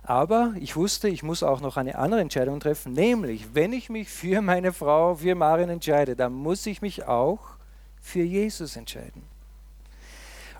Aber 0.08 0.54
ich 0.58 0.74
wusste, 0.74 1.10
ich 1.10 1.22
muss 1.22 1.42
auch 1.42 1.60
noch 1.60 1.76
eine 1.76 1.98
andere 1.98 2.22
Entscheidung 2.22 2.60
treffen, 2.60 2.94
nämlich 2.94 3.54
wenn 3.54 3.74
ich 3.74 3.90
mich 3.90 4.08
für 4.08 4.40
meine 4.40 4.72
Frau, 4.72 5.16
für 5.16 5.34
Marion 5.34 5.68
entscheide, 5.68 6.16
dann 6.16 6.32
muss 6.32 6.64
ich 6.64 6.80
mich 6.80 7.06
auch 7.06 7.40
für 8.00 8.22
Jesus 8.22 8.74
entscheiden. 8.76 9.22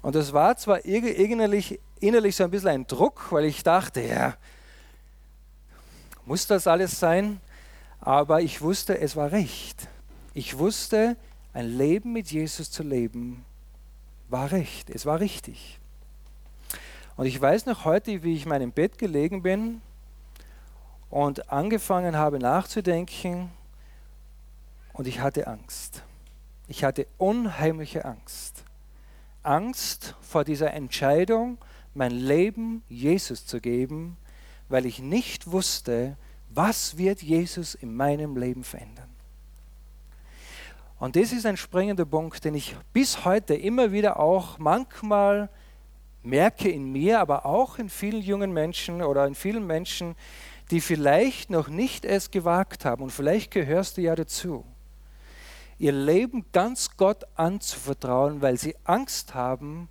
Und 0.02 0.16
das 0.16 0.34
war 0.34 0.54
zwar 0.58 0.84
innerlich, 0.84 1.80
innerlich 1.98 2.36
so 2.36 2.44
ein 2.44 2.50
bisschen 2.50 2.68
ein 2.68 2.86
Druck, 2.86 3.32
weil 3.32 3.46
ich 3.46 3.62
dachte, 3.62 4.02
ja, 4.02 4.36
muss 6.26 6.46
das 6.46 6.66
alles 6.66 7.00
sein? 7.00 7.40
Aber 8.00 8.42
ich 8.42 8.60
wusste, 8.60 8.98
es 8.98 9.16
war 9.16 9.32
recht. 9.32 9.88
Ich 10.34 10.58
wusste, 10.58 11.16
ein 11.54 11.74
Leben 11.78 12.12
mit 12.12 12.30
Jesus 12.30 12.70
zu 12.70 12.82
leben, 12.82 13.46
war 14.28 14.52
recht. 14.52 14.90
Es 14.90 15.06
war 15.06 15.20
richtig. 15.20 15.80
Und 17.18 17.26
ich 17.26 17.40
weiß 17.40 17.66
noch 17.66 17.84
heute, 17.84 18.22
wie 18.22 18.34
ich 18.34 18.44
in 18.44 18.48
meinem 18.48 18.70
Bett 18.70 18.96
gelegen 18.96 19.42
bin 19.42 19.82
und 21.10 21.50
angefangen 21.50 22.14
habe 22.14 22.38
nachzudenken 22.38 23.50
und 24.92 25.08
ich 25.08 25.18
hatte 25.18 25.48
Angst. 25.48 26.04
Ich 26.68 26.84
hatte 26.84 27.08
unheimliche 27.16 28.04
Angst. 28.04 28.62
Angst 29.42 30.14
vor 30.20 30.44
dieser 30.44 30.72
Entscheidung, 30.74 31.58
mein 31.92 32.12
Leben 32.12 32.84
Jesus 32.88 33.44
zu 33.46 33.60
geben, 33.60 34.16
weil 34.68 34.86
ich 34.86 35.00
nicht 35.00 35.50
wusste, 35.50 36.16
was 36.50 36.98
wird 36.98 37.20
Jesus 37.20 37.74
in 37.74 37.96
meinem 37.96 38.36
Leben 38.36 38.62
verändern. 38.62 39.10
Und 41.00 41.16
das 41.16 41.32
ist 41.32 41.46
ein 41.46 41.56
springender 41.56 42.04
Punkt, 42.04 42.44
den 42.44 42.54
ich 42.54 42.76
bis 42.92 43.24
heute 43.24 43.54
immer 43.54 43.90
wieder 43.90 44.20
auch 44.20 44.58
manchmal 44.58 45.48
merke 46.22 46.68
in 46.68 46.90
mir, 46.92 47.20
aber 47.20 47.46
auch 47.46 47.78
in 47.78 47.88
vielen 47.88 48.22
jungen 48.22 48.52
Menschen 48.52 49.02
oder 49.02 49.26
in 49.26 49.34
vielen 49.34 49.66
Menschen, 49.66 50.14
die 50.70 50.80
vielleicht 50.80 51.50
noch 51.50 51.68
nicht 51.68 52.04
es 52.04 52.30
gewagt 52.30 52.84
haben, 52.84 53.02
und 53.02 53.10
vielleicht 53.10 53.50
gehörst 53.50 53.96
du 53.96 54.02
ja 54.02 54.14
dazu, 54.14 54.64
ihr 55.78 55.92
Leben 55.92 56.44
ganz 56.52 56.96
Gott 56.96 57.24
anzuvertrauen, 57.36 58.42
weil 58.42 58.58
sie 58.58 58.76
Angst 58.84 59.34
haben, 59.34 59.88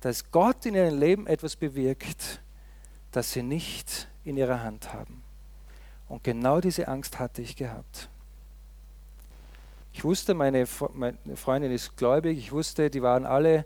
dass 0.00 0.30
Gott 0.30 0.66
in 0.66 0.74
ihrem 0.74 0.98
Leben 0.98 1.26
etwas 1.26 1.56
bewirkt, 1.56 2.40
das 3.12 3.32
sie 3.32 3.42
nicht 3.42 4.08
in 4.24 4.36
ihrer 4.36 4.62
Hand 4.62 4.92
haben. 4.92 5.22
Und 6.08 6.24
genau 6.24 6.60
diese 6.60 6.88
Angst 6.88 7.18
hatte 7.18 7.42
ich 7.42 7.56
gehabt. 7.56 8.08
Ich 9.92 10.04
wusste, 10.04 10.34
meine, 10.34 10.66
meine 10.92 11.16
Freundin 11.36 11.72
ist 11.72 11.96
gläubig, 11.96 12.38
ich 12.38 12.52
wusste, 12.52 12.90
die 12.90 13.02
waren 13.02 13.24
alle 13.24 13.64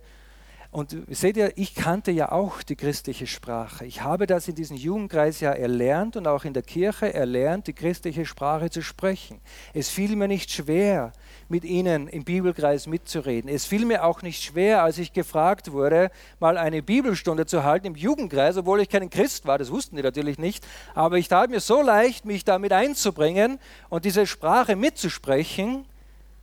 und 0.72 0.96
seht 1.08 1.36
ihr, 1.36 1.52
ich 1.56 1.74
kannte 1.74 2.12
ja 2.12 2.30
auch 2.30 2.62
die 2.62 2.76
christliche 2.76 3.26
Sprache. 3.26 3.84
Ich 3.86 4.02
habe 4.02 4.28
das 4.28 4.46
in 4.46 4.54
diesem 4.54 4.76
Jugendkreis 4.76 5.40
ja 5.40 5.50
erlernt 5.50 6.16
und 6.16 6.28
auch 6.28 6.44
in 6.44 6.52
der 6.52 6.62
Kirche 6.62 7.12
erlernt, 7.12 7.66
die 7.66 7.72
christliche 7.72 8.24
Sprache 8.24 8.70
zu 8.70 8.80
sprechen. 8.80 9.40
Es 9.74 9.88
fiel 9.88 10.14
mir 10.14 10.28
nicht 10.28 10.52
schwer, 10.52 11.12
mit 11.48 11.64
ihnen 11.64 12.06
im 12.06 12.22
Bibelkreis 12.22 12.86
mitzureden. 12.86 13.50
Es 13.50 13.66
fiel 13.66 13.84
mir 13.84 14.04
auch 14.04 14.22
nicht 14.22 14.44
schwer, 14.44 14.84
als 14.84 14.98
ich 14.98 15.12
gefragt 15.12 15.72
wurde, 15.72 16.12
mal 16.38 16.56
eine 16.56 16.84
Bibelstunde 16.84 17.46
zu 17.46 17.64
halten 17.64 17.88
im 17.88 17.96
Jugendkreis, 17.96 18.56
obwohl 18.56 18.80
ich 18.80 18.88
kein 18.88 19.10
Christ 19.10 19.46
war. 19.46 19.58
Das 19.58 19.72
wussten 19.72 19.96
die 19.96 20.02
natürlich 20.02 20.38
nicht. 20.38 20.64
Aber 20.94 21.18
ich 21.18 21.26
tat 21.26 21.50
mir 21.50 21.58
so 21.58 21.82
leicht, 21.82 22.24
mich 22.24 22.44
damit 22.44 22.72
einzubringen 22.72 23.58
und 23.88 24.04
diese 24.04 24.24
Sprache 24.24 24.76
mitzusprechen, 24.76 25.84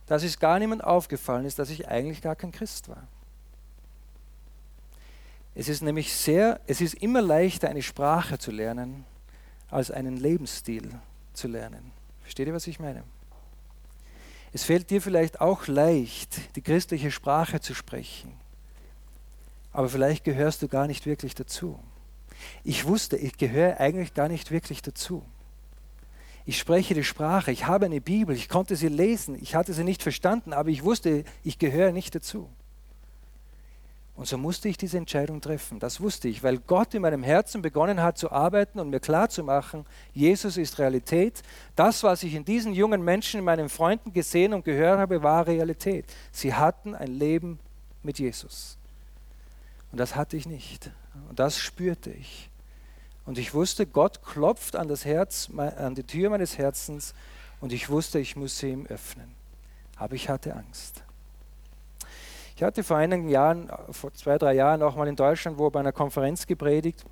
dass 0.04 0.22
es 0.22 0.38
gar 0.38 0.58
niemand 0.58 0.84
aufgefallen 0.84 1.46
ist, 1.46 1.58
dass 1.58 1.70
ich 1.70 1.88
eigentlich 1.88 2.20
gar 2.20 2.36
kein 2.36 2.52
Christ 2.52 2.90
war. 2.90 3.08
Es 5.54 5.68
ist 5.68 5.82
nämlich 5.82 6.14
sehr, 6.14 6.60
es 6.66 6.80
ist 6.80 6.94
immer 6.94 7.22
leichter, 7.22 7.68
eine 7.68 7.82
Sprache 7.82 8.38
zu 8.38 8.50
lernen, 8.50 9.04
als 9.70 9.90
einen 9.90 10.16
Lebensstil 10.16 10.90
zu 11.32 11.48
lernen. 11.48 11.92
Versteht 12.22 12.46
ihr, 12.48 12.54
was 12.54 12.66
ich 12.66 12.78
meine? 12.78 13.02
Es 14.52 14.64
fällt 14.64 14.90
dir 14.90 15.02
vielleicht 15.02 15.40
auch 15.40 15.66
leicht, 15.66 16.56
die 16.56 16.62
christliche 16.62 17.10
Sprache 17.10 17.60
zu 17.60 17.74
sprechen, 17.74 18.32
aber 19.72 19.88
vielleicht 19.88 20.24
gehörst 20.24 20.62
du 20.62 20.68
gar 20.68 20.86
nicht 20.86 21.06
wirklich 21.06 21.34
dazu. 21.34 21.78
Ich 22.64 22.86
wusste, 22.86 23.16
ich 23.16 23.36
gehöre 23.36 23.78
eigentlich 23.80 24.14
gar 24.14 24.28
nicht 24.28 24.50
wirklich 24.50 24.80
dazu. 24.80 25.22
Ich 26.46 26.58
spreche 26.58 26.94
die 26.94 27.04
Sprache, 27.04 27.52
ich 27.52 27.66
habe 27.66 27.86
eine 27.86 28.00
Bibel, 28.00 28.34
ich 28.34 28.48
konnte 28.48 28.74
sie 28.74 28.88
lesen, 28.88 29.36
ich 29.40 29.54
hatte 29.54 29.74
sie 29.74 29.84
nicht 29.84 30.02
verstanden, 30.02 30.54
aber 30.54 30.70
ich 30.70 30.82
wusste, 30.82 31.24
ich 31.44 31.58
gehöre 31.58 31.92
nicht 31.92 32.14
dazu. 32.14 32.48
Und 34.18 34.26
so 34.26 34.36
musste 34.36 34.68
ich 34.68 34.76
diese 34.76 34.98
Entscheidung 34.98 35.40
treffen. 35.40 35.78
Das 35.78 36.00
wusste 36.00 36.26
ich, 36.26 36.42
weil 36.42 36.58
Gott 36.58 36.92
in 36.92 37.02
meinem 37.02 37.22
Herzen 37.22 37.62
begonnen 37.62 38.02
hat 38.02 38.18
zu 38.18 38.32
arbeiten 38.32 38.80
und 38.80 38.90
mir 38.90 38.98
klarzumachen, 38.98 39.86
Jesus 40.12 40.56
ist 40.56 40.80
Realität. 40.80 41.40
Das, 41.76 42.02
was 42.02 42.24
ich 42.24 42.34
in 42.34 42.44
diesen 42.44 42.74
jungen 42.74 43.04
Menschen, 43.04 43.38
in 43.38 43.44
meinen 43.44 43.68
Freunden 43.68 44.12
gesehen 44.12 44.54
und 44.54 44.64
gehört 44.64 44.98
habe, 44.98 45.22
war 45.22 45.46
Realität. 45.46 46.04
Sie 46.32 46.52
hatten 46.52 46.96
ein 46.96 47.12
Leben 47.12 47.60
mit 48.02 48.18
Jesus. 48.18 48.76
Und 49.92 49.98
das 49.98 50.16
hatte 50.16 50.36
ich 50.36 50.46
nicht. 50.46 50.90
Und 51.28 51.38
das 51.38 51.56
spürte 51.56 52.10
ich. 52.10 52.50
Und 53.24 53.38
ich 53.38 53.54
wusste, 53.54 53.86
Gott 53.86 54.24
klopft 54.24 54.74
an 54.74 54.88
das 54.88 55.04
Herz, 55.04 55.48
an 55.56 55.94
die 55.94 56.02
Tür 56.02 56.30
meines 56.30 56.58
Herzens 56.58 57.14
und 57.60 57.72
ich 57.72 57.88
wusste, 57.88 58.18
ich 58.18 58.34
muss 58.34 58.58
sie 58.58 58.70
ihm 58.70 58.86
öffnen. 58.86 59.30
Aber 59.94 60.16
ich 60.16 60.28
hatte 60.28 60.56
Angst. 60.56 61.04
Ich 62.58 62.64
hatte 62.64 62.82
vor 62.82 62.96
einigen 62.96 63.28
Jahren, 63.28 63.70
vor 63.92 64.12
zwei, 64.14 64.36
drei 64.36 64.54
Jahren 64.54 64.82
auch 64.82 64.96
mal 64.96 65.06
in 65.06 65.14
Deutschland, 65.14 65.58
wo 65.58 65.70
bei 65.70 65.78
einer 65.78 65.92
Konferenz 65.92 66.44
gepredigt. 66.44 67.04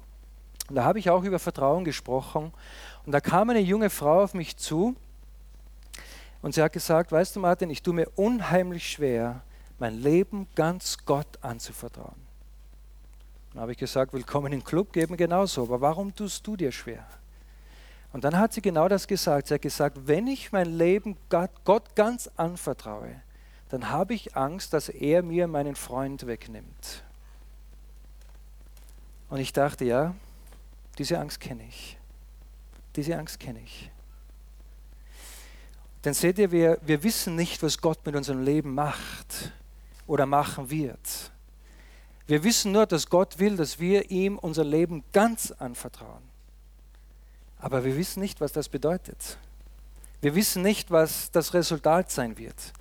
Und 0.69 0.75
da 0.75 0.83
habe 0.83 0.99
ich 0.99 1.09
auch 1.09 1.23
über 1.23 1.39
Vertrauen 1.39 1.85
gesprochen. 1.85 2.53
Und 3.05 3.13
da 3.13 3.21
kam 3.21 3.51
eine 3.51 3.61
junge 3.61 3.89
Frau 3.89 4.25
auf 4.25 4.35
mich 4.35 4.57
zu 4.57 4.97
und 6.43 6.57
sie 6.57 6.61
hat 6.61 6.73
gesagt, 6.73 7.13
weißt 7.13 7.37
du 7.37 7.39
Martin, 7.39 7.71
ich 7.71 7.81
tue 7.81 7.95
mir 7.95 8.09
unheimlich 8.17 8.91
schwer, 8.91 9.43
mein 9.79 9.95
Leben 9.95 10.49
ganz 10.57 10.99
Gott 11.07 11.39
anzuvertrauen. 11.43 12.21
Dann 13.53 13.63
habe 13.63 13.71
ich 13.71 13.79
gesagt, 13.79 14.15
willkommen 14.15 14.53
im 14.53 14.65
Club, 14.65 14.93
geben 14.93 15.17
genauso. 15.17 15.63
Aber 15.63 15.81
warum 15.81 16.13
tust 16.13 16.45
du 16.45 16.57
dir 16.57 16.73
schwer? 16.73 17.07
Und 18.13 18.25
dann 18.25 18.37
hat 18.37 18.53
sie 18.53 18.63
genau 18.63 18.89
das 18.89 19.07
gesagt. 19.07 19.47
Sie 19.47 19.55
hat 19.55 19.63
gesagt, 19.63 19.97
wenn 20.07 20.27
ich 20.27 20.51
mein 20.51 20.77
Leben 20.77 21.17
Gott 21.29 21.95
ganz 21.95 22.29
anvertraue, 22.37 23.23
dann 23.69 23.91
habe 23.91 24.15
ich 24.15 24.37
Angst, 24.37 24.73
dass 24.73 24.89
er 24.89 25.23
mir 25.23 25.49
meinen 25.49 25.75
Freund 25.75 26.27
wegnimmt. 26.27 27.03
Und 29.29 29.39
ich 29.39 29.53
dachte, 29.53 29.85
ja, 29.85 30.15
diese 30.99 31.19
Angst 31.19 31.41
kenne 31.41 31.65
ich. 31.69 31.99
Diese 32.95 33.17
Angst 33.19 33.41
kenne 33.41 33.61
ich. 33.61 33.91
Denn 36.05 36.15
seht 36.15 36.39
ihr, 36.39 36.53
wir, 36.53 36.79
wir 36.83 37.03
wissen 37.03 37.35
nicht, 37.35 37.63
was 37.63 37.79
Gott 37.79 38.07
mit 38.07 38.15
unserem 38.15 38.45
Leben 38.45 38.75
macht 38.75 39.53
oder 40.07 40.25
machen 40.25 40.71
wird. 40.71 41.33
Wir 42.29 42.45
wissen 42.45 42.73
nur, 42.73 42.87
dass 42.87 43.09
Gott 43.09 43.39
will, 43.39 43.57
dass 43.57 43.81
wir 43.81 44.11
ihm 44.11 44.39
unser 44.39 44.65
Leben 44.65 45.03
ganz 45.13 45.51
anvertrauen. 45.51 46.23
Aber 47.59 47.85
wir 47.85 47.97
wissen 47.97 48.21
nicht, 48.21 48.41
was 48.41 48.53
das 48.53 48.69
bedeutet. 48.69 49.39
Wir 50.21 50.35
wissen 50.35 50.63
nicht, 50.63 50.91
was 50.91 51.31
das 51.31 51.55
Resultat 51.55 52.11
sein 52.11 52.39
wird. 52.39 52.73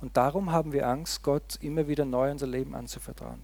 Und 0.00 0.16
darum 0.16 0.52
haben 0.52 0.72
wir 0.72 0.86
Angst, 0.86 1.22
Gott 1.22 1.58
immer 1.60 1.88
wieder 1.88 2.04
neu 2.04 2.30
unser 2.30 2.46
Leben 2.46 2.74
anzuvertrauen. 2.74 3.40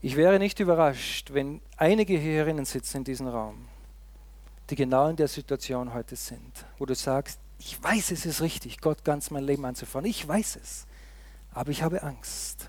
Ich 0.00 0.16
wäre 0.16 0.38
nicht 0.38 0.58
überrascht, 0.58 1.32
wenn 1.32 1.60
einige 1.76 2.18
hierherinnen 2.18 2.64
sitzen 2.64 2.98
in 2.98 3.04
diesem 3.04 3.28
Raum, 3.28 3.68
die 4.70 4.74
genau 4.74 5.08
in 5.08 5.16
der 5.16 5.28
Situation 5.28 5.94
heute 5.94 6.16
sind, 6.16 6.64
wo 6.78 6.86
du 6.86 6.94
sagst, 6.94 7.38
ich 7.58 7.80
weiß, 7.80 8.10
es 8.10 8.26
ist 8.26 8.40
richtig, 8.40 8.80
Gott 8.80 9.04
ganz 9.04 9.30
mein 9.30 9.44
Leben 9.44 9.64
anzufahren. 9.64 10.06
Ich 10.06 10.26
weiß 10.26 10.56
es, 10.56 10.86
aber 11.52 11.70
ich 11.70 11.82
habe 11.82 12.02
Angst. 12.02 12.68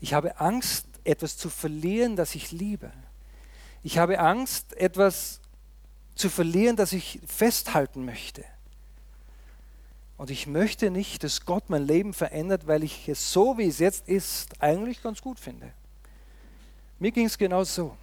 Ich 0.00 0.14
habe 0.14 0.40
Angst, 0.40 0.86
etwas 1.04 1.36
zu 1.36 1.50
verlieren, 1.50 2.16
das 2.16 2.34
ich 2.34 2.52
liebe. 2.52 2.90
Ich 3.82 3.98
habe 3.98 4.18
Angst, 4.18 4.74
etwas 4.78 5.40
zu 6.14 6.30
verlieren, 6.30 6.76
das 6.76 6.92
ich 6.92 7.20
festhalten 7.26 8.04
möchte. 8.04 8.44
Und 10.20 10.28
ich 10.28 10.46
möchte 10.46 10.90
nicht, 10.90 11.24
dass 11.24 11.46
Gott 11.46 11.70
mein 11.70 11.86
Leben 11.86 12.12
verändert, 12.12 12.66
weil 12.66 12.84
ich 12.84 13.08
es 13.08 13.32
so, 13.32 13.56
wie 13.56 13.66
es 13.66 13.78
jetzt 13.78 14.06
ist, 14.06 14.52
eigentlich 14.60 15.02
ganz 15.02 15.22
gut 15.22 15.40
finde. 15.40 15.72
Mir 16.98 17.10
ging 17.10 17.24
es 17.24 17.38
genau 17.38 17.64
so. 17.64 17.96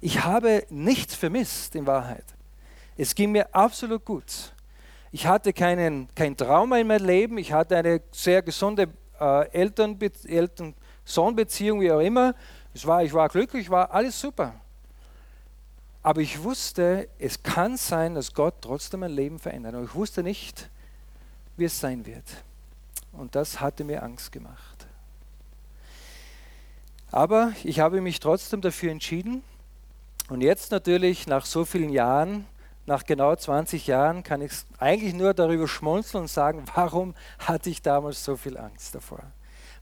Ich 0.00 0.24
habe 0.24 0.66
nichts 0.68 1.14
vermisst 1.14 1.76
in 1.76 1.86
Wahrheit. 1.86 2.24
Es 2.96 3.14
ging 3.14 3.30
mir 3.30 3.54
absolut 3.54 4.04
gut. 4.04 4.52
Ich 5.12 5.28
hatte 5.28 5.52
keinen, 5.52 6.08
kein 6.12 6.36
Trauma 6.36 6.78
in 6.78 6.88
meinem 6.88 7.06
Leben. 7.06 7.38
Ich 7.38 7.52
hatte 7.52 7.76
eine 7.76 8.00
sehr 8.10 8.42
gesunde 8.42 8.88
äh, 9.20 9.48
Eltern-Sohn-Beziehung, 9.52 11.80
wie 11.80 11.92
auch 11.92 12.00
immer. 12.00 12.34
Es 12.74 12.84
war, 12.84 13.04
ich 13.04 13.12
war 13.12 13.28
glücklich, 13.28 13.70
war 13.70 13.92
alles 13.92 14.20
super. 14.20 14.54
Aber 16.02 16.20
ich 16.20 16.42
wusste, 16.42 17.08
es 17.16 17.40
kann 17.40 17.76
sein, 17.76 18.16
dass 18.16 18.34
Gott 18.34 18.54
trotzdem 18.60 18.98
mein 18.98 19.12
Leben 19.12 19.38
verändert. 19.38 19.76
Und 19.76 19.84
ich 19.84 19.94
wusste 19.94 20.24
nicht, 20.24 20.68
wie 21.58 21.64
es 21.64 21.78
sein 21.78 22.06
wird. 22.06 22.24
Und 23.12 23.34
das 23.34 23.60
hatte 23.60 23.84
mir 23.84 24.02
Angst 24.02 24.32
gemacht. 24.32 24.86
Aber 27.10 27.52
ich 27.64 27.80
habe 27.80 28.00
mich 28.00 28.20
trotzdem 28.20 28.60
dafür 28.60 28.92
entschieden. 28.92 29.42
Und 30.28 30.42
jetzt 30.42 30.70
natürlich, 30.70 31.26
nach 31.26 31.46
so 31.46 31.64
vielen 31.64 31.90
Jahren, 31.90 32.46
nach 32.86 33.04
genau 33.04 33.34
20 33.34 33.86
Jahren, 33.86 34.22
kann 34.22 34.42
ich 34.42 34.52
eigentlich 34.78 35.14
nur 35.14 35.34
darüber 35.34 35.66
schmunzeln 35.66 36.22
und 36.22 36.28
sagen, 36.28 36.64
warum 36.74 37.14
hatte 37.38 37.70
ich 37.70 37.82
damals 37.82 38.24
so 38.24 38.36
viel 38.36 38.56
Angst 38.58 38.94
davor? 38.94 39.22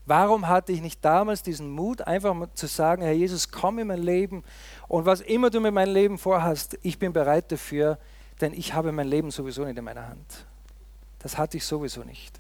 Warum 0.09 0.47
hatte 0.47 0.71
ich 0.71 0.81
nicht 0.81 1.05
damals 1.05 1.43
diesen 1.43 1.69
Mut, 1.69 2.01
einfach 2.03 2.33
mal 2.33 2.49
zu 2.55 2.69
sagen, 2.69 3.03
Herr 3.03 3.13
Jesus, 3.13 3.51
komm 3.51 3.81
in 3.81 3.89
mein 3.89 4.03
Leben 4.03 4.45
und 4.87 5.05
was 5.05 5.21
immer 5.21 5.51
du 5.51 5.61
mit 5.61 5.75
meinem 5.75 5.93
Leben 5.93 6.17
vorhast, 6.17 6.79
ich 6.83 6.97
bin 6.97 7.13
bereit 7.13 7.51
dafür, 7.51 7.99
denn 8.41 8.53
ich 8.53 8.73
habe 8.73 8.93
mein 8.93 9.09
Leben 9.09 9.33
sowieso 9.33 9.65
nicht 9.65 9.77
in 9.77 9.85
meiner 9.85 10.07
Hand. 10.07 10.47
Das 11.27 11.37
hatte 11.37 11.57
ich 11.57 11.65
sowieso 11.65 12.05
nicht. 12.05 12.39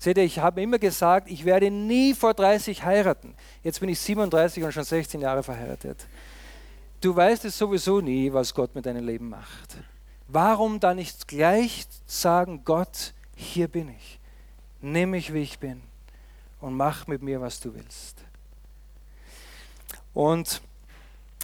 Seht 0.00 0.16
ihr, 0.16 0.24
ich 0.24 0.40
habe 0.40 0.60
immer 0.60 0.80
gesagt, 0.80 1.30
ich 1.30 1.44
werde 1.44 1.70
nie 1.70 2.12
vor 2.12 2.34
30 2.34 2.82
heiraten. 2.82 3.36
Jetzt 3.62 3.78
bin 3.78 3.88
ich 3.88 4.00
37 4.00 4.64
und 4.64 4.72
schon 4.72 4.82
16 4.82 5.20
Jahre 5.20 5.44
verheiratet. 5.44 6.08
Du 7.00 7.14
weißt 7.14 7.44
es 7.44 7.56
sowieso 7.56 8.00
nie, 8.00 8.32
was 8.32 8.52
Gott 8.52 8.74
mit 8.74 8.84
deinem 8.84 9.06
Leben 9.06 9.28
macht. 9.28 9.76
Warum 10.26 10.80
dann 10.80 10.96
nicht 10.96 11.28
gleich 11.28 11.86
sagen, 12.04 12.62
Gott, 12.64 13.14
hier 13.36 13.68
bin 13.68 13.90
ich. 13.90 14.18
Nimm 14.80 15.10
mich, 15.10 15.32
wie 15.32 15.42
ich 15.42 15.60
bin 15.60 15.80
und 16.60 16.74
mach 16.74 17.06
mit 17.06 17.22
mir, 17.22 17.40
was 17.40 17.60
du 17.60 17.72
willst. 17.76 18.16
Und 20.14 20.60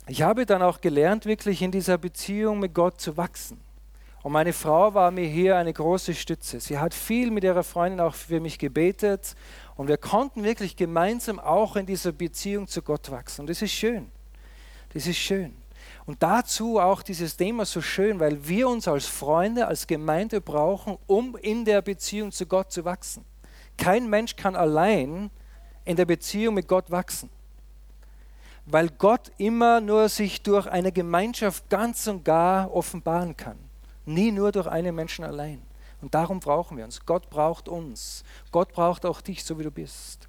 ich 0.09 0.23
habe 0.23 0.47
dann 0.47 0.63
auch 0.63 0.81
gelernt, 0.81 1.27
wirklich 1.27 1.63
in 1.63 1.71
dieser 1.71 1.97
Beziehung 1.97 2.59
mit 2.59 2.75
Gott 2.75 3.01
zu 3.01 3.17
wachsen. 3.17 3.61
Und 4.23 4.33
meine 4.33 4.53
Frau 4.53 4.95
war 4.95 5.11
mir 5.11 5.27
hier 5.27 5.57
eine 5.57 5.73
große 5.73 6.15
Stütze. 6.15 6.61
Sie 6.61 6.79
hat 6.79 6.95
viel 6.95 7.31
mit 7.31 7.43
ihrer 7.43 7.65
Freundin 7.65 8.01
auch 8.01 8.15
für 8.15 8.39
mich 8.39 8.59
gebetet 8.59 9.35
und 9.75 9.89
wir 9.89 9.97
konnten 9.97 10.45
wirklich 10.45 10.77
gemeinsam 10.77 11.41
auch 11.41 11.75
in 11.75 11.87
dieser 11.87 12.13
Beziehung 12.13 12.69
zu 12.69 12.83
Gott 12.83 13.11
wachsen. 13.11 13.43
Und 13.43 13.51
das 13.51 13.63
ist 13.63 13.73
schön. 13.73 14.13
Das 14.93 15.07
ist 15.07 15.17
schön. 15.17 15.57
Und 16.07 16.23
dazu 16.23 16.79
auch 16.79 17.03
dieses 17.03 17.37
Thema 17.37 17.65
so 17.65 17.81
schön, 17.81 18.21
weil 18.21 18.47
wir 18.47 18.69
uns 18.69 18.87
als 18.87 19.07
Freunde, 19.07 19.67
als 19.67 19.87
Gemeinde 19.87 20.41
brauchen, 20.41 20.99
um 21.07 21.37
in 21.37 21.65
der 21.65 21.83
Beziehung 21.83 22.31
zu 22.31 22.47
Gott 22.47 22.71
zu 22.71 22.85
wachsen. 22.85 23.25
Kein 23.77 24.09
Mensch 24.09 24.37
kann 24.37 24.55
allein 24.55 25.31
in 25.85 25.97
der 25.97 26.05
Beziehung 26.05 26.55
mit 26.55 26.69
Gott 26.69 26.91
wachsen, 26.91 27.31
weil 28.67 28.89
Gott 28.91 29.33
immer 29.39 29.81
nur 29.81 30.09
sich 30.09 30.43
durch 30.43 30.69
eine 30.69 30.93
Gemeinschaft 30.93 31.69
ganz 31.69 32.07
und 32.07 32.25
gar 32.25 32.73
offenbaren 32.73 33.37
kann. 33.37 33.72
Nie 34.05 34.33
nur 34.33 34.53
durch 34.53 34.67
einen 34.67 34.95
Menschen 34.95 35.25
allein. 35.25 35.63
Und 36.01 36.15
darum 36.15 36.41
brauchen 36.41 36.77
wir 36.77 36.85
uns. 36.85 37.07
Gott 37.07 37.31
braucht 37.31 37.69
uns. 37.69 38.25
Gott 38.51 38.73
braucht 38.73 39.07
auch 39.07 39.21
dich, 39.21 39.45
so 39.45 39.59
wie 39.59 39.63
du 39.63 39.71
bist, 39.71 40.29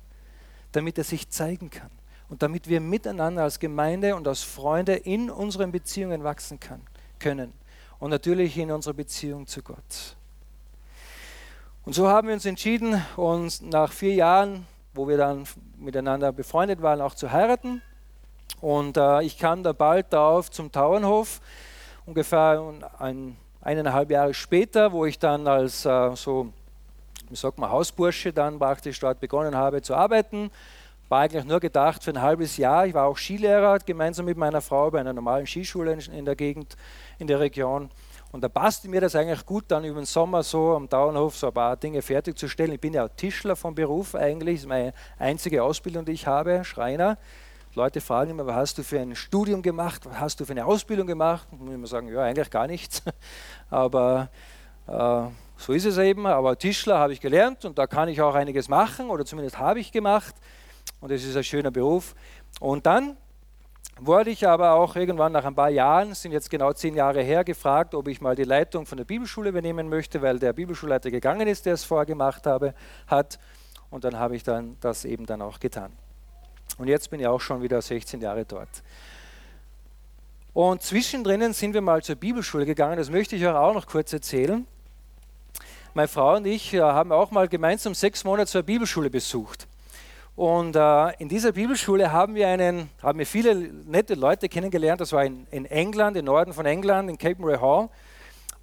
damit 0.71 0.97
er 0.99 1.03
sich 1.03 1.29
zeigen 1.29 1.69
kann. 1.69 1.89
Und 2.29 2.43
damit 2.43 2.67
wir 2.67 2.79
miteinander 2.79 3.43
als 3.43 3.59
Gemeinde 3.59 4.15
und 4.15 4.27
als 4.27 4.43
Freunde 4.43 4.95
in 4.95 5.29
unseren 5.29 5.71
Beziehungen 5.71 6.23
wachsen 6.23 6.59
kann, 6.59 6.81
können. 7.19 7.53
Und 7.99 8.11
natürlich 8.11 8.57
in 8.57 8.71
unserer 8.71 8.93
Beziehung 8.93 9.47
zu 9.47 9.61
Gott. 9.61 10.15
Und 11.85 11.93
so 11.93 12.07
haben 12.07 12.27
wir 12.27 12.35
uns 12.35 12.45
entschieden, 12.45 13.03
uns 13.17 13.61
nach 13.61 13.91
vier 13.91 14.13
Jahren, 14.13 14.65
wo 14.93 15.07
wir 15.07 15.17
dann 15.17 15.45
miteinander 15.77 16.31
befreundet 16.31 16.81
waren, 16.81 17.01
auch 17.01 17.15
zu 17.15 17.31
heiraten. 17.31 17.81
Und 18.61 18.95
äh, 18.95 19.23
ich 19.23 19.37
kam 19.37 19.63
da 19.63 19.73
bald 19.73 20.13
darauf 20.13 20.49
zum 20.49 20.71
Tauernhof, 20.71 21.41
ungefähr 22.05 22.73
ein 22.99 23.35
eineinhalb 23.63 24.11
Jahre 24.11 24.33
später, 24.33 24.91
wo 24.91 25.05
ich 25.05 25.17
dann 25.17 25.47
als 25.47 25.85
äh, 25.85 26.15
so, 26.15 26.49
wie 27.29 27.35
sagt 27.35 27.57
man, 27.57 27.71
Hausbursche 27.71 28.33
dann 28.33 28.59
praktisch 28.59 28.99
dort 28.99 29.19
begonnen 29.19 29.55
habe 29.55 29.81
zu 29.81 29.95
arbeiten, 29.95 30.51
war 31.09 31.21
eigentlich 31.21 31.45
nur 31.45 31.59
gedacht 31.59 32.03
für 32.03 32.11
ein 32.11 32.21
halbes 32.21 32.57
Jahr. 32.57 32.85
Ich 32.85 32.93
war 32.93 33.05
auch 33.05 33.17
Skilehrer 33.17 33.79
gemeinsam 33.79 34.25
mit 34.25 34.37
meiner 34.37 34.61
Frau 34.61 34.91
bei 34.91 34.99
einer 34.99 35.13
normalen 35.13 35.45
Skischule 35.45 35.97
in 36.11 36.25
der 36.25 36.35
Gegend, 36.35 36.75
in 37.19 37.27
der 37.27 37.39
Region. 37.39 37.89
Und 38.31 38.43
da 38.43 38.49
passte 38.49 38.89
mir 38.89 38.99
das 38.99 39.15
eigentlich 39.15 39.45
gut, 39.45 39.65
dann 39.67 39.85
über 39.85 40.01
den 40.01 40.07
Sommer 40.07 40.41
so 40.41 40.75
am 40.75 40.89
Dauernhof 40.89 41.37
so 41.37 41.47
ein 41.47 41.53
paar 41.53 41.77
Dinge 41.77 42.01
fertigzustellen. 42.01 42.73
Ich 42.73 42.81
bin 42.81 42.93
ja 42.93 43.05
auch 43.05 43.09
Tischler 43.15 43.55
vom 43.55 43.75
Beruf 43.75 44.15
eigentlich, 44.15 44.55
das 44.55 44.63
ist 44.63 44.69
meine 44.69 44.93
einzige 45.19 45.63
Ausbildung, 45.63 46.03
die 46.03 46.13
ich 46.13 46.25
habe, 46.25 46.63
Schreiner. 46.63 47.19
Leute 47.75 48.01
fragen 48.01 48.31
immer, 48.31 48.45
was 48.45 48.55
hast 48.55 48.77
du 48.77 48.83
für 48.83 48.99
ein 48.99 49.15
Studium 49.15 49.63
gemacht, 49.63 50.05
was 50.05 50.19
hast 50.19 50.39
du 50.39 50.45
für 50.45 50.51
eine 50.51 50.63
Ausbildung 50.63 51.07
gemacht? 51.07 51.47
Und 51.51 51.67
ich 51.67 51.73
immer 51.73 51.87
sagen, 51.87 52.07
ja, 52.07 52.21
eigentlich 52.21 52.51
gar 52.51 52.67
nichts. 52.67 53.01
Aber 53.71 54.29
äh, 54.85 55.23
so 55.57 55.73
ist 55.73 55.85
es 55.85 55.97
eben. 55.97 56.27
Aber 56.27 56.55
Tischler 56.55 56.99
habe 56.99 57.13
ich 57.13 57.19
gelernt 57.19 57.65
und 57.65 57.79
da 57.79 57.87
kann 57.87 58.09
ich 58.09 58.21
auch 58.21 58.35
einiges 58.35 58.69
machen 58.69 59.09
oder 59.09 59.25
zumindest 59.25 59.57
habe 59.57 59.79
ich 59.79 59.91
gemacht. 59.91 60.35
Und 61.01 61.11
es 61.11 61.25
ist 61.25 61.35
ein 61.35 61.43
schöner 61.43 61.71
Beruf. 61.71 62.13
Und 62.59 62.85
dann 62.85 63.17
wurde 63.99 64.29
ich 64.29 64.47
aber 64.47 64.73
auch 64.73 64.95
irgendwann 64.95 65.31
nach 65.31 65.45
ein 65.45 65.55
paar 65.55 65.69
Jahren, 65.69 66.13
sind 66.13 66.31
jetzt 66.31 66.51
genau 66.51 66.73
zehn 66.73 66.95
Jahre 66.95 67.23
her, 67.23 67.43
gefragt, 67.43 67.95
ob 67.95 68.07
ich 68.07 68.21
mal 68.21 68.35
die 68.35 68.43
Leitung 68.43 68.85
von 68.85 68.99
der 68.99 69.05
Bibelschule 69.05 69.49
übernehmen 69.49 69.89
möchte, 69.89 70.21
weil 70.21 70.37
der 70.37 70.53
Bibelschulleiter 70.53 71.09
gegangen 71.09 71.47
ist, 71.47 71.65
der 71.65 71.73
es 71.73 71.83
vorher 71.83 72.05
gemacht 72.05 72.45
habe, 72.45 72.75
hat. 73.07 73.39
Und 73.89 74.03
dann 74.03 74.19
habe 74.19 74.35
ich 74.35 74.43
dann 74.43 74.77
das 74.79 75.05
eben 75.05 75.25
dann 75.25 75.41
auch 75.41 75.59
getan. 75.59 75.91
Und 76.77 76.87
jetzt 76.87 77.09
bin 77.09 77.19
ich 77.19 77.27
auch 77.27 77.41
schon 77.41 77.61
wieder 77.61 77.81
16 77.81 78.21
Jahre 78.21 78.45
dort. 78.45 78.69
Und 80.53 80.81
zwischendrin 80.81 81.53
sind 81.53 81.73
wir 81.73 81.81
mal 81.81 82.03
zur 82.03 82.15
Bibelschule 82.15 82.65
gegangen, 82.65 82.97
das 82.97 83.09
möchte 83.09 83.35
ich 83.35 83.45
euch 83.45 83.55
auch 83.55 83.73
noch 83.73 83.87
kurz 83.87 84.13
erzählen. 84.13 84.65
Meine 85.95 86.07
Frau 86.07 86.35
und 86.35 86.45
ich 86.45 86.73
äh, 86.73 86.81
haben 86.81 87.11
auch 87.11 87.31
mal 87.31 87.47
gemeinsam 87.47 87.93
sechs 87.93 88.23
Monate 88.23 88.49
zur 88.49 88.63
Bibelschule 88.63 89.09
besucht. 89.09 89.67
Und 90.35 90.75
äh, 90.75 91.11
in 91.19 91.29
dieser 91.29 91.51
Bibelschule 91.51 92.11
haben 92.11 92.33
wir, 92.33 92.47
einen, 92.47 92.89
haben 93.01 93.19
wir 93.19 93.27
viele 93.27 93.55
nette 93.55 94.15
Leute 94.15 94.49
kennengelernt. 94.49 95.01
Das 95.01 95.11
war 95.11 95.23
in, 95.23 95.45
in 95.51 95.65
England, 95.65 96.17
im 96.17 96.25
Norden 96.25 96.53
von 96.53 96.65
England, 96.65 97.09
in 97.09 97.17
Cape 97.17 97.39
Murray 97.39 97.59
Hall 97.59 97.89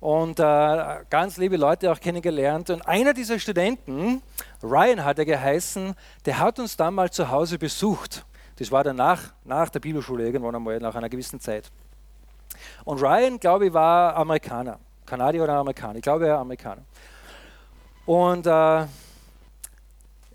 und 0.01 0.41
äh, 0.41 1.05
ganz 1.11 1.37
liebe 1.37 1.57
Leute 1.57 1.93
auch 1.93 2.01
kennengelernt. 2.01 2.71
Und 2.71 2.87
einer 2.89 3.13
dieser 3.13 3.39
Studenten, 3.39 4.23
Ryan 4.63 5.05
hat 5.05 5.19
er 5.19 5.27
geheißen, 5.27 5.95
der 6.25 6.39
hat 6.39 6.59
uns 6.59 6.77
dann 6.77 6.95
mal 6.95 7.11
zu 7.11 7.31
Hause 7.31 7.59
besucht. 7.59 8.25
Das 8.57 8.73
war 8.73 8.83
danach, 8.83 9.21
nach 9.45 9.69
der 9.69 9.81
Bibelschule 9.81 10.25
irgendwann 10.25 10.55
einmal, 10.55 10.79
nach 10.79 10.95
einer 10.95 11.09
gewissen 11.09 11.39
Zeit. 11.39 11.71
Und 12.85 13.01
Ryan, 13.01 13.39
glaube 13.39 13.67
ich, 13.67 13.73
war 13.73 14.17
Amerikaner. 14.17 14.79
Kanadier 15.05 15.45
oder 15.45 15.55
Amerikaner. 15.55 15.97
Ich 15.97 16.03
glaube, 16.03 16.27
er 16.27 16.35
war 16.35 16.41
Amerikaner. 16.41 16.83
Und 18.07 18.47
äh, 18.47 18.87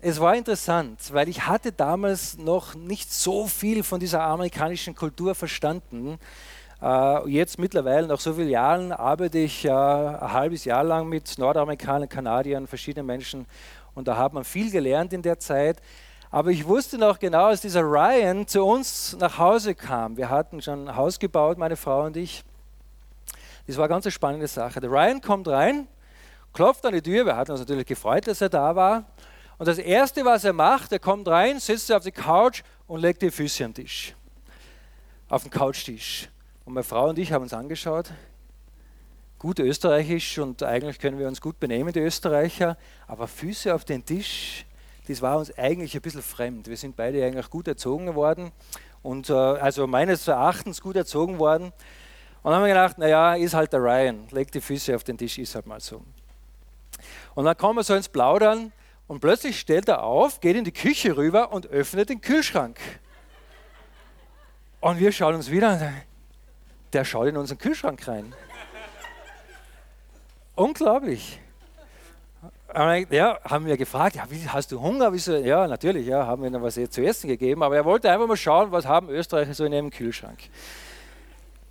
es 0.00 0.20
war 0.20 0.36
interessant, 0.36 1.00
weil 1.12 1.28
ich 1.28 1.46
hatte 1.46 1.72
damals 1.72 2.38
noch 2.38 2.74
nicht 2.74 3.12
so 3.12 3.46
viel 3.46 3.82
von 3.82 3.98
dieser 3.98 4.22
amerikanischen 4.22 4.94
Kultur 4.94 5.34
verstanden. 5.34 6.18
Äh, 6.82 7.28
jetzt 7.30 7.58
mittlerweile, 7.58 8.06
nach 8.06 8.20
so 8.20 8.34
vielen 8.34 8.50
Jahren, 8.50 8.92
arbeite 8.92 9.38
ich 9.38 9.64
äh, 9.64 9.70
ein 9.70 10.32
halbes 10.32 10.64
Jahr 10.64 10.84
lang 10.84 11.08
mit 11.08 11.38
Nordamerikanern, 11.38 12.08
Kanadiern, 12.08 12.66
verschiedenen 12.66 13.06
Menschen 13.06 13.46
und 13.94 14.06
da 14.08 14.16
hat 14.18 14.34
man 14.34 14.44
viel 14.44 14.70
gelernt 14.70 15.14
in 15.14 15.22
der 15.22 15.38
Zeit. 15.38 15.80
Aber 16.30 16.50
ich 16.50 16.66
wusste 16.66 16.98
noch 16.98 17.18
genau, 17.18 17.46
als 17.46 17.62
dieser 17.62 17.80
Ryan 17.80 18.46
zu 18.46 18.62
uns 18.62 19.16
nach 19.18 19.38
Hause 19.38 19.74
kam. 19.74 20.18
Wir 20.18 20.28
hatten 20.28 20.60
schon 20.60 20.88
ein 20.88 20.96
Haus 20.96 21.18
gebaut, 21.18 21.56
meine 21.56 21.76
Frau 21.76 22.04
und 22.04 22.16
ich. 22.16 22.44
Das 23.66 23.76
war 23.78 23.84
eine 23.84 23.94
ganz 23.94 24.12
spannende 24.12 24.46
Sache. 24.46 24.80
Der 24.80 24.90
Ryan 24.90 25.22
kommt 25.22 25.48
rein, 25.48 25.88
klopft 26.52 26.84
an 26.84 26.92
die 26.92 27.00
Tür. 27.00 27.24
Wir 27.24 27.36
hatten 27.36 27.52
uns 27.52 27.60
natürlich 27.60 27.86
gefreut, 27.86 28.26
dass 28.26 28.42
er 28.42 28.50
da 28.50 28.76
war. 28.76 29.04
Und 29.56 29.66
das 29.66 29.78
Erste, 29.78 30.26
was 30.26 30.44
er 30.44 30.52
macht, 30.52 30.92
er 30.92 30.98
kommt 30.98 31.26
rein, 31.26 31.58
sitzt 31.58 31.90
auf 31.90 32.02
die 32.02 32.12
Couch 32.12 32.62
und 32.86 33.00
legt 33.00 33.22
die 33.22 33.30
Füße 33.30 33.64
am 33.64 33.72
Tisch. 33.72 34.14
Auf 35.30 35.44
den 35.44 35.50
Couchtisch. 35.50 36.28
Und 36.66 36.74
meine 36.74 36.82
Frau 36.82 37.10
und 37.10 37.18
ich 37.20 37.32
haben 37.32 37.42
uns 37.42 37.54
angeschaut. 37.54 38.10
Gut 39.38 39.60
österreichisch 39.60 40.38
und 40.38 40.64
eigentlich 40.64 40.98
können 40.98 41.16
wir 41.16 41.28
uns 41.28 41.40
gut 41.40 41.60
benehmen, 41.60 41.92
die 41.92 42.00
Österreicher. 42.00 42.76
Aber 43.06 43.28
Füße 43.28 43.72
auf 43.72 43.84
den 43.84 44.04
Tisch, 44.04 44.66
das 45.06 45.22
war 45.22 45.38
uns 45.38 45.56
eigentlich 45.56 45.94
ein 45.94 46.00
bisschen 46.00 46.22
fremd. 46.22 46.66
Wir 46.66 46.76
sind 46.76 46.96
beide 46.96 47.24
eigentlich 47.24 47.50
gut 47.50 47.68
erzogen 47.68 48.16
worden 48.16 48.50
und 49.04 49.30
äh, 49.30 49.32
also 49.32 49.86
meines 49.86 50.26
Erachtens 50.26 50.80
gut 50.80 50.96
erzogen 50.96 51.38
worden. 51.38 51.72
Und 52.42 52.52
haben 52.52 52.62
wir 52.62 52.68
gedacht, 52.68 52.98
naja, 52.98 53.36
ist 53.36 53.54
halt 53.54 53.72
der 53.72 53.80
Ryan, 53.80 54.26
legt 54.32 54.52
die 54.56 54.60
Füße 54.60 54.96
auf 54.96 55.04
den 55.04 55.16
Tisch, 55.16 55.38
ist 55.38 55.54
halt 55.54 55.66
mal 55.66 55.78
so. 55.78 56.02
Und 57.36 57.44
dann 57.44 57.56
kommen 57.56 57.78
wir 57.78 57.84
so 57.84 57.94
ins 57.94 58.08
Plaudern 58.08 58.72
und 59.06 59.20
plötzlich 59.20 59.60
stellt 59.60 59.88
er 59.88 60.02
auf, 60.02 60.40
geht 60.40 60.56
in 60.56 60.64
die 60.64 60.72
Küche 60.72 61.16
rüber 61.16 61.52
und 61.52 61.68
öffnet 61.68 62.08
den 62.08 62.20
Kühlschrank. 62.20 62.80
Und 64.80 64.98
wir 64.98 65.12
schauen 65.12 65.36
uns 65.36 65.48
wieder 65.48 65.68
an, 65.68 66.02
der 66.92 67.04
schaut 67.04 67.28
in 67.28 67.36
unseren 67.36 67.58
Kühlschrank 67.58 68.06
rein. 68.08 68.34
Unglaublich. 70.54 71.40
Ja, 73.10 73.38
haben 73.44 73.66
wir 73.66 73.76
gefragt, 73.76 74.16
ja, 74.16 74.24
wie, 74.28 74.46
hast 74.48 74.72
du 74.72 74.80
Hunger? 74.80 75.12
Wieso? 75.12 75.36
Ja, 75.36 75.66
natürlich, 75.66 76.06
ja, 76.06 76.26
haben 76.26 76.42
wir 76.42 76.50
noch 76.50 76.62
was 76.62 76.74
zu 76.74 77.02
essen 77.02 77.28
gegeben, 77.28 77.62
aber 77.62 77.76
er 77.76 77.84
wollte 77.84 78.10
einfach 78.10 78.26
mal 78.26 78.36
schauen, 78.36 78.70
was 78.72 78.84
haben 78.84 79.08
Österreicher 79.08 79.54
so 79.54 79.64
in 79.64 79.72
ihrem 79.72 79.90
Kühlschrank. 79.90 80.38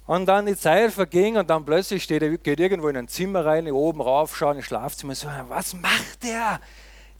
Und 0.07 0.27
dann 0.27 0.45
die 0.45 0.55
Zeit 0.55 0.91
verging 0.91 1.37
und 1.37 1.49
dann 1.49 1.65
plötzlich 1.65 2.03
steht 2.03 2.21
er, 2.21 2.37
geht 2.37 2.59
irgendwo 2.59 2.87
in 2.87 2.97
ein 2.97 3.07
Zimmer 3.07 3.45
rein, 3.45 3.69
oben 3.71 4.01
rauf, 4.01 4.35
schaut 4.35 4.55
ins 4.55 4.65
Schlafzimmer, 4.65 5.15
so, 5.15 5.27
was 5.47 5.73
macht 5.73 6.23
der? 6.23 6.59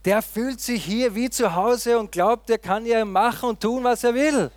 Der 0.06 0.22
fühlt 0.22 0.62
sich 0.62 0.84
hier 0.84 1.16
wie 1.16 1.30
zu 1.30 1.56
Hause 1.56 1.98
und 1.98 2.12
glaubt, 2.12 2.50
er 2.50 2.60
kann 2.60 2.86
ja 2.86 3.04
machen 3.06 3.50
und 3.50 3.60
tun, 3.60 3.84
was 3.84 4.04
er 4.04 4.14
will. 4.14 4.52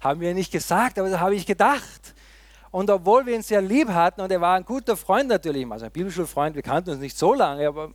Haben 0.00 0.20
wir 0.20 0.32
nicht 0.34 0.50
gesagt, 0.50 0.98
aber 0.98 1.10
das 1.10 1.20
habe 1.20 1.34
ich 1.34 1.46
gedacht. 1.46 2.14
Und 2.76 2.90
obwohl 2.90 3.24
wir 3.24 3.34
ihn 3.34 3.42
sehr 3.42 3.62
lieb 3.62 3.88
hatten 3.88 4.20
und 4.20 4.30
er 4.30 4.42
war 4.42 4.54
ein 4.54 4.64
guter 4.66 4.98
Freund 4.98 5.30
natürlich, 5.30 5.66
also 5.66 5.86
ein 5.86 5.90
Bibelschulfreund, 5.90 6.54
wir 6.56 6.62
kannten 6.62 6.90
uns 6.90 7.00
nicht 7.00 7.16
so 7.16 7.32
lange, 7.32 7.66
aber 7.66 7.90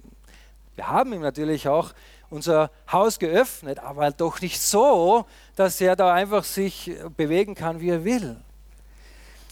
wir 0.74 0.88
haben 0.88 1.13
ihm 1.13 1.22
natürlich 1.22 1.67
auch 1.67 1.94
unser 2.32 2.72
Haus 2.91 3.20
geöffnet, 3.20 3.78
aber 3.78 4.10
doch 4.10 4.41
nicht 4.41 4.60
so, 4.60 5.28
dass 5.56 5.80
er 5.82 5.96
da 5.96 6.12
einfach 6.12 6.44
sich 6.44 6.96
bewegen 7.15 7.54
kann, 7.54 7.80
wie 7.80 7.91
er 7.91 8.04
will. 8.04 8.38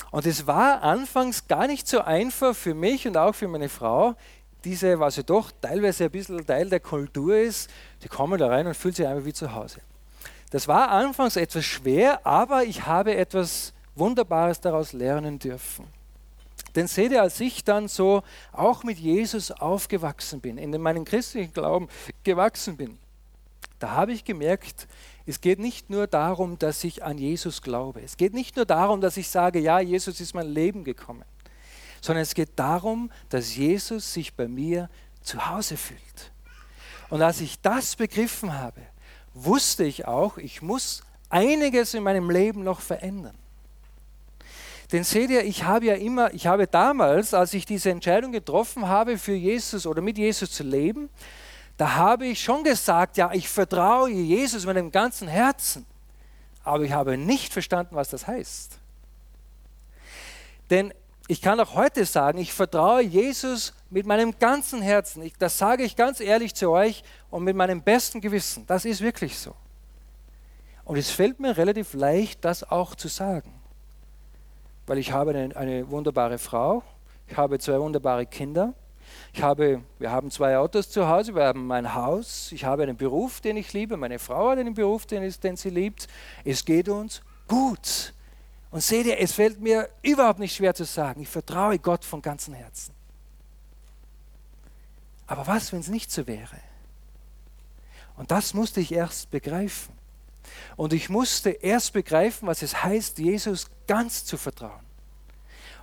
Und 0.10 0.26
es 0.26 0.48
war 0.48 0.82
anfangs 0.82 1.48
gar 1.48 1.68
nicht 1.68 1.88
so 1.88 2.02
einfach 2.02 2.56
für 2.56 2.74
mich 2.74 3.08
und 3.08 3.16
auch 3.16 3.36
für 3.36 3.48
meine 3.48 3.70
Frau, 3.70 4.16
diese, 4.64 5.00
was 5.00 5.18
ja 5.18 5.22
doch 5.22 5.52
teilweise 5.62 6.06
ein 6.06 6.12
bisschen 6.12 6.44
Teil 6.44 6.72
der 6.72 6.80
Kultur 6.80 7.38
ist, 7.38 7.70
die 8.02 8.08
kommen 8.08 8.40
da 8.40 8.48
rein 8.48 8.66
und 8.66 8.76
fühlen 8.76 8.96
sich 8.96 9.06
einfach 9.06 9.26
wie 9.26 9.34
zu 9.34 9.54
Hause. 9.54 9.82
Das 10.50 10.68
war 10.68 10.90
anfangs 10.90 11.36
etwas 11.36 11.66
schwer, 11.66 12.26
aber 12.26 12.64
ich 12.64 12.88
habe 12.88 13.16
etwas 13.16 13.74
Wunderbares 14.00 14.62
daraus 14.62 14.94
lernen 14.94 15.40
dürfen. 15.40 15.86
Denn 16.76 16.88
seht 16.88 17.12
ihr, 17.12 17.22
als 17.22 17.40
ich 17.40 17.64
dann 17.64 17.88
so 17.88 18.24
auch 18.52 18.84
mit 18.84 18.98
Jesus 19.00 19.52
aufgewachsen 19.52 20.40
bin, 20.40 20.58
in 20.58 20.80
meinem 20.82 21.06
christlichen 21.06 21.54
Glauben 21.54 21.88
gewachsen 22.24 22.78
bin, 22.78 22.98
da 23.80 23.92
habe 23.92 24.12
ich 24.12 24.26
gemerkt, 24.26 24.88
es 25.26 25.42
geht 25.42 25.60
nicht 25.60 25.90
nur 25.90 26.08
darum, 26.08 26.60
dass 26.60 26.84
ich 26.84 27.04
an 27.04 27.18
Jesus 27.18 27.62
glaube. 27.62 28.02
Es 28.02 28.18
geht 28.18 28.34
nicht 28.34 28.56
nur 28.56 28.66
darum, 28.66 29.00
dass 29.00 29.16
ich 29.18 29.30
sage, 29.30 29.60
ja, 29.60 29.80
Jesus 29.80 30.20
ist 30.20 30.34
mein 30.34 30.48
Leben 30.48 30.84
gekommen 30.84 31.24
sondern 32.02 32.24
es 32.24 32.34
geht 32.34 32.52
darum, 32.56 33.12
dass 33.30 33.56
Jesus 33.56 34.14
sich 34.14 34.34
bei 34.34 34.48
mir 34.48 34.90
zu 35.22 35.50
Hause 35.50 35.78
fühlt. 35.78 36.32
Und 37.10 37.22
als 37.22 37.42
ich 37.42 37.60
das 37.62 37.96
begriffen 37.96 38.58
habe, 38.58 38.82
wusste 39.34 39.84
ich 39.84 40.06
auch, 40.08 40.38
ich 40.38 40.62
muss 40.62 41.02
einiges 41.30 41.94
in 41.94 42.04
meinem 42.04 42.30
Leben 42.30 42.64
noch 42.64 42.82
verändern. 42.82 43.36
Denn 44.92 45.04
seht 45.04 45.30
ihr, 45.30 45.44
ich 45.44 45.64
habe 45.64 45.86
ja 45.86 45.96
immer, 45.96 46.34
ich 46.34 46.48
habe 46.48 46.66
damals, 46.66 47.34
als 47.34 47.54
ich 47.54 47.66
diese 47.66 47.92
Entscheidung 47.92 48.32
getroffen 48.32 48.88
habe, 48.88 49.18
für 49.18 49.34
Jesus 49.34 49.86
oder 49.86 50.02
mit 50.02 50.18
Jesus 50.18 50.52
zu 50.52 50.64
leben, 50.64 51.10
da 51.78 51.96
habe 51.96 52.26
ich 52.26 52.44
schon 52.44 52.64
gesagt, 52.64 53.18
ja, 53.18 53.32
ich 53.32 53.48
vertraue 53.48 54.10
Jesus 54.10 54.66
mit 54.66 54.76
dem 54.76 54.92
ganzen 54.92 55.28
Herzen. 55.28 55.86
Aber 56.64 56.84
ich 56.84 56.92
habe 56.92 57.18
nicht 57.18 57.54
verstanden, 57.54 57.96
was 57.96 58.10
das 58.10 58.28
heißt. 58.28 58.80
Denn 60.70 60.94
ich 61.28 61.42
kann 61.42 61.60
auch 61.60 61.76
heute 61.76 62.06
sagen, 62.06 62.40
ich 62.40 62.52
vertraue 62.52 63.02
Jesus 63.02 63.74
mit 63.92 64.06
meinem 64.06 64.38
ganzen 64.40 64.82
Herzen. 64.82 65.22
Ich, 65.22 65.34
das 65.38 65.58
sage 65.58 65.84
ich 65.84 65.96
ganz 65.96 66.20
ehrlich 66.20 66.56
zu 66.56 66.72
euch 66.72 67.04
und 67.30 67.44
mit 67.44 67.56
meinem 67.56 67.84
besten 67.84 68.20
Gewissen. 68.20 68.66
Das 68.66 68.84
ist 68.84 69.02
wirklich 69.02 69.38
so. 69.38 69.56
Und 70.84 70.98
es 70.98 71.12
fällt 71.12 71.40
mir 71.40 71.56
relativ 71.56 71.94
leicht, 71.94 72.44
das 72.44 72.64
auch 72.64 72.96
zu 72.96 73.08
sagen. 73.08 73.59
Weil 74.90 74.98
ich 74.98 75.12
habe 75.12 75.30
eine, 75.30 75.56
eine 75.56 75.88
wunderbare 75.92 76.40
Frau, 76.40 76.82
ich 77.28 77.38
habe 77.38 77.60
zwei 77.60 77.80
wunderbare 77.80 78.26
Kinder, 78.26 78.74
ich 79.34 79.44
habe, 79.44 79.84
wir 80.00 80.10
haben 80.10 80.32
zwei 80.32 80.58
Autos 80.58 80.90
zu 80.90 81.08
Hause, 81.08 81.36
wir 81.36 81.44
haben 81.44 81.68
mein 81.68 81.94
Haus, 81.94 82.52
ich 82.52 82.66
habe 82.66 82.82
einen 82.82 82.98
Beruf, 82.98 83.40
den 83.40 83.56
ich 83.56 83.72
liebe, 83.72 83.98
meine 83.98 84.18
Frau 84.18 84.50
hat 84.50 84.58
einen 84.58 84.74
Beruf, 84.74 85.06
den, 85.06 85.32
den 85.44 85.58
sie 85.58 85.70
liebt. 85.70 86.08
Es 86.44 86.66
geht 86.66 86.90
uns 86.90 87.22
gut. 87.48 88.16
Und 88.72 88.82
seht 88.82 89.06
ihr, 89.06 89.20
es 89.20 89.34
fällt 89.34 89.62
mir 89.62 89.90
überhaupt 90.02 90.40
nicht 90.40 90.56
schwer 90.56 90.74
zu 90.74 90.86
sagen, 90.86 91.22
ich 91.22 91.30
vertraue 91.30 91.78
Gott 91.78 92.04
von 92.04 92.24
ganzem 92.24 92.56
Herzen. 92.56 92.96
Aber 95.28 95.46
was, 95.46 95.72
wenn 95.72 95.82
es 95.82 95.90
nicht 95.90 96.12
so 96.12 96.26
wäre? 96.26 96.58
Und 98.18 98.32
das 98.32 98.56
musste 98.56 98.82
ich 98.82 98.92
erst 98.92 99.30
begreifen. 99.30 99.99
Und 100.76 100.94
ich 100.94 101.10
musste 101.10 101.50
erst 101.50 101.94
begreifen, 101.94 102.48
was 102.48 102.62
es 102.62 102.84
heißt, 102.84 103.20
Jesus 103.20 103.68
ganz 103.88 104.26
zu 104.26 104.38
vertrauen. 104.38 104.90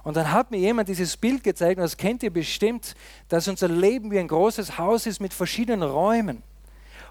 Und 0.02 0.16
dann 0.16 0.30
hat 0.30 0.52
mir 0.52 0.58
jemand 0.58 0.88
dieses 0.88 1.16
Bild 1.16 1.42
gezeigt, 1.42 1.78
und 1.78 1.82
das 1.82 1.96
kennt 1.96 2.22
ihr 2.22 2.32
bestimmt, 2.32 2.94
dass 3.28 3.48
unser 3.48 3.68
Leben 3.68 4.10
wie 4.10 4.18
ein 4.20 4.28
großes 4.28 4.78
Haus 4.78 5.06
ist 5.06 5.20
mit 5.20 5.34
verschiedenen 5.34 5.82
Räumen. 5.82 6.42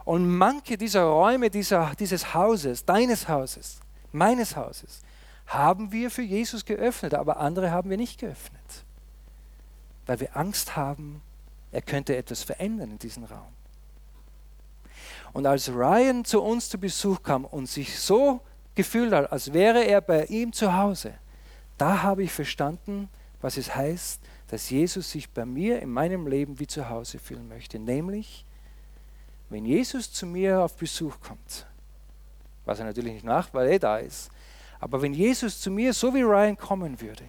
Und 0.05 0.29
manche 0.37 0.77
dieser 0.77 1.03
Räume 1.03 1.49
dieser, 1.49 1.91
dieses 1.99 2.33
Hauses, 2.33 2.85
deines 2.85 3.27
Hauses, 3.27 3.79
meines 4.11 4.55
Hauses, 4.55 5.01
haben 5.47 5.91
wir 5.91 6.09
für 6.09 6.21
Jesus 6.21 6.63
geöffnet, 6.63 7.13
aber 7.13 7.37
andere 7.37 7.71
haben 7.71 7.89
wir 7.89 7.97
nicht 7.97 8.19
geöffnet, 8.19 8.85
weil 10.05 10.19
wir 10.19 10.37
Angst 10.37 10.75
haben, 10.75 11.21
er 11.71 11.81
könnte 11.81 12.15
etwas 12.15 12.43
verändern 12.43 12.91
in 12.91 12.99
diesem 12.99 13.25
Raum. 13.25 13.54
Und 15.35 15.45
als 15.45 15.67
Ryan 15.67 16.23
zu 16.23 16.41
uns 16.41 16.69
zu 16.69 16.77
Besuch 16.77 17.21
kam 17.21 17.43
und 17.43 17.65
sich 17.65 17.99
so 17.99 18.39
gefühlt 18.73 19.11
hat, 19.11 19.33
als 19.33 19.51
wäre 19.51 19.83
er 19.83 19.99
bei 19.99 20.23
ihm 20.27 20.53
zu 20.53 20.77
Hause, 20.77 21.13
da 21.77 22.03
habe 22.03 22.23
ich 22.23 22.31
verstanden, 22.31 23.09
was 23.41 23.57
es 23.57 23.75
heißt, 23.75 24.21
dass 24.47 24.69
Jesus 24.69 25.11
sich 25.11 25.29
bei 25.29 25.45
mir 25.45 25.81
in 25.81 25.89
meinem 25.89 26.25
Leben 26.25 26.57
wie 26.57 26.67
zu 26.67 26.87
Hause 26.87 27.19
fühlen 27.19 27.49
möchte. 27.49 27.77
Nämlich, 27.79 28.45
wenn 29.49 29.65
Jesus 29.65 30.09
zu 30.09 30.25
mir 30.25 30.61
auf 30.61 30.77
Besuch 30.77 31.19
kommt, 31.19 31.67
was 32.63 32.79
er 32.79 32.85
natürlich 32.85 33.15
nicht 33.15 33.25
macht, 33.25 33.53
weil 33.53 33.67
er 33.67 33.79
da 33.79 33.97
ist, 33.97 34.31
aber 34.79 35.01
wenn 35.01 35.13
Jesus 35.13 35.59
zu 35.59 35.69
mir 35.69 35.93
so 35.93 36.13
wie 36.13 36.21
Ryan 36.21 36.55
kommen 36.55 37.01
würde 37.01 37.25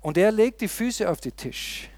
und 0.00 0.18
er 0.18 0.32
legt 0.32 0.60
die 0.60 0.66
Füße 0.66 1.08
auf 1.08 1.20
den 1.20 1.36
Tisch, 1.36 1.88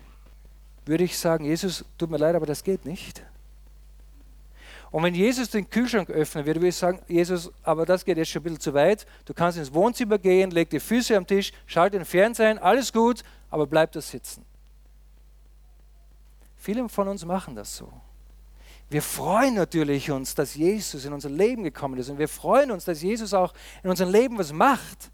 würde 0.85 1.05
ich 1.05 1.17
sagen, 1.17 1.47
Jesus, 1.47 1.83
tut 1.97 2.11
mir 2.11 2.19
leid, 2.19 2.35
aber 2.35 2.45
das 2.45 2.63
geht 2.63 2.85
nicht. 2.85 3.23
Und 4.91 5.03
wenn 5.03 5.15
Jesus 5.15 5.51
den 5.51 5.69
Kühlschrank 5.69 6.09
öffnen 6.09 6.47
würde, 6.47 6.61
würde 6.61 6.69
ich 6.69 6.77
sagen, 6.77 7.01
Jesus, 7.09 7.53
aber 7.63 7.85
das 7.85 8.05
geht 8.05 8.17
jetzt 8.17 8.31
schon 8.31 8.41
ein 8.41 8.45
bisschen 8.45 8.61
zu 8.61 8.75
weit. 8.75 9.07
Du 9.27 9.35
kannst 9.35 9.59
ins 9.59 9.73
Wohnzimmer 9.73 10.19
gehen, 10.19 10.51
leg 10.51 10.71
die 10.71 10.81
Füße 10.81 11.17
am 11.17 11.27
Tisch, 11.27 11.53
schalte 11.67 11.99
den 11.99 12.07
Fernseher 12.07 12.63
alles 12.63 12.93
gut, 12.93 13.23
aber 13.51 13.67
bleib 13.67 13.93
da 13.93 14.01
sitzen. 14.01 14.45
Viele 16.57 16.89
von 16.89 17.09
uns 17.09 17.25
machen 17.25 17.55
das 17.55 17.77
so. 17.77 17.93
Wir 18.91 19.03
freuen 19.03 19.55
natürlich 19.55 20.11
uns, 20.11 20.35
dass 20.35 20.55
Jesus 20.55 21.05
in 21.05 21.13
unser 21.13 21.29
Leben 21.29 21.63
gekommen 21.63 21.99
ist 21.99 22.09
und 22.09 22.19
wir 22.19 22.29
freuen 22.29 22.71
uns, 22.71 22.87
dass 22.87 23.03
Jesus 23.03 23.35
auch 23.35 23.53
in 23.83 23.91
unserem 23.91 24.11
Leben 24.11 24.39
was 24.39 24.51
macht, 24.53 25.11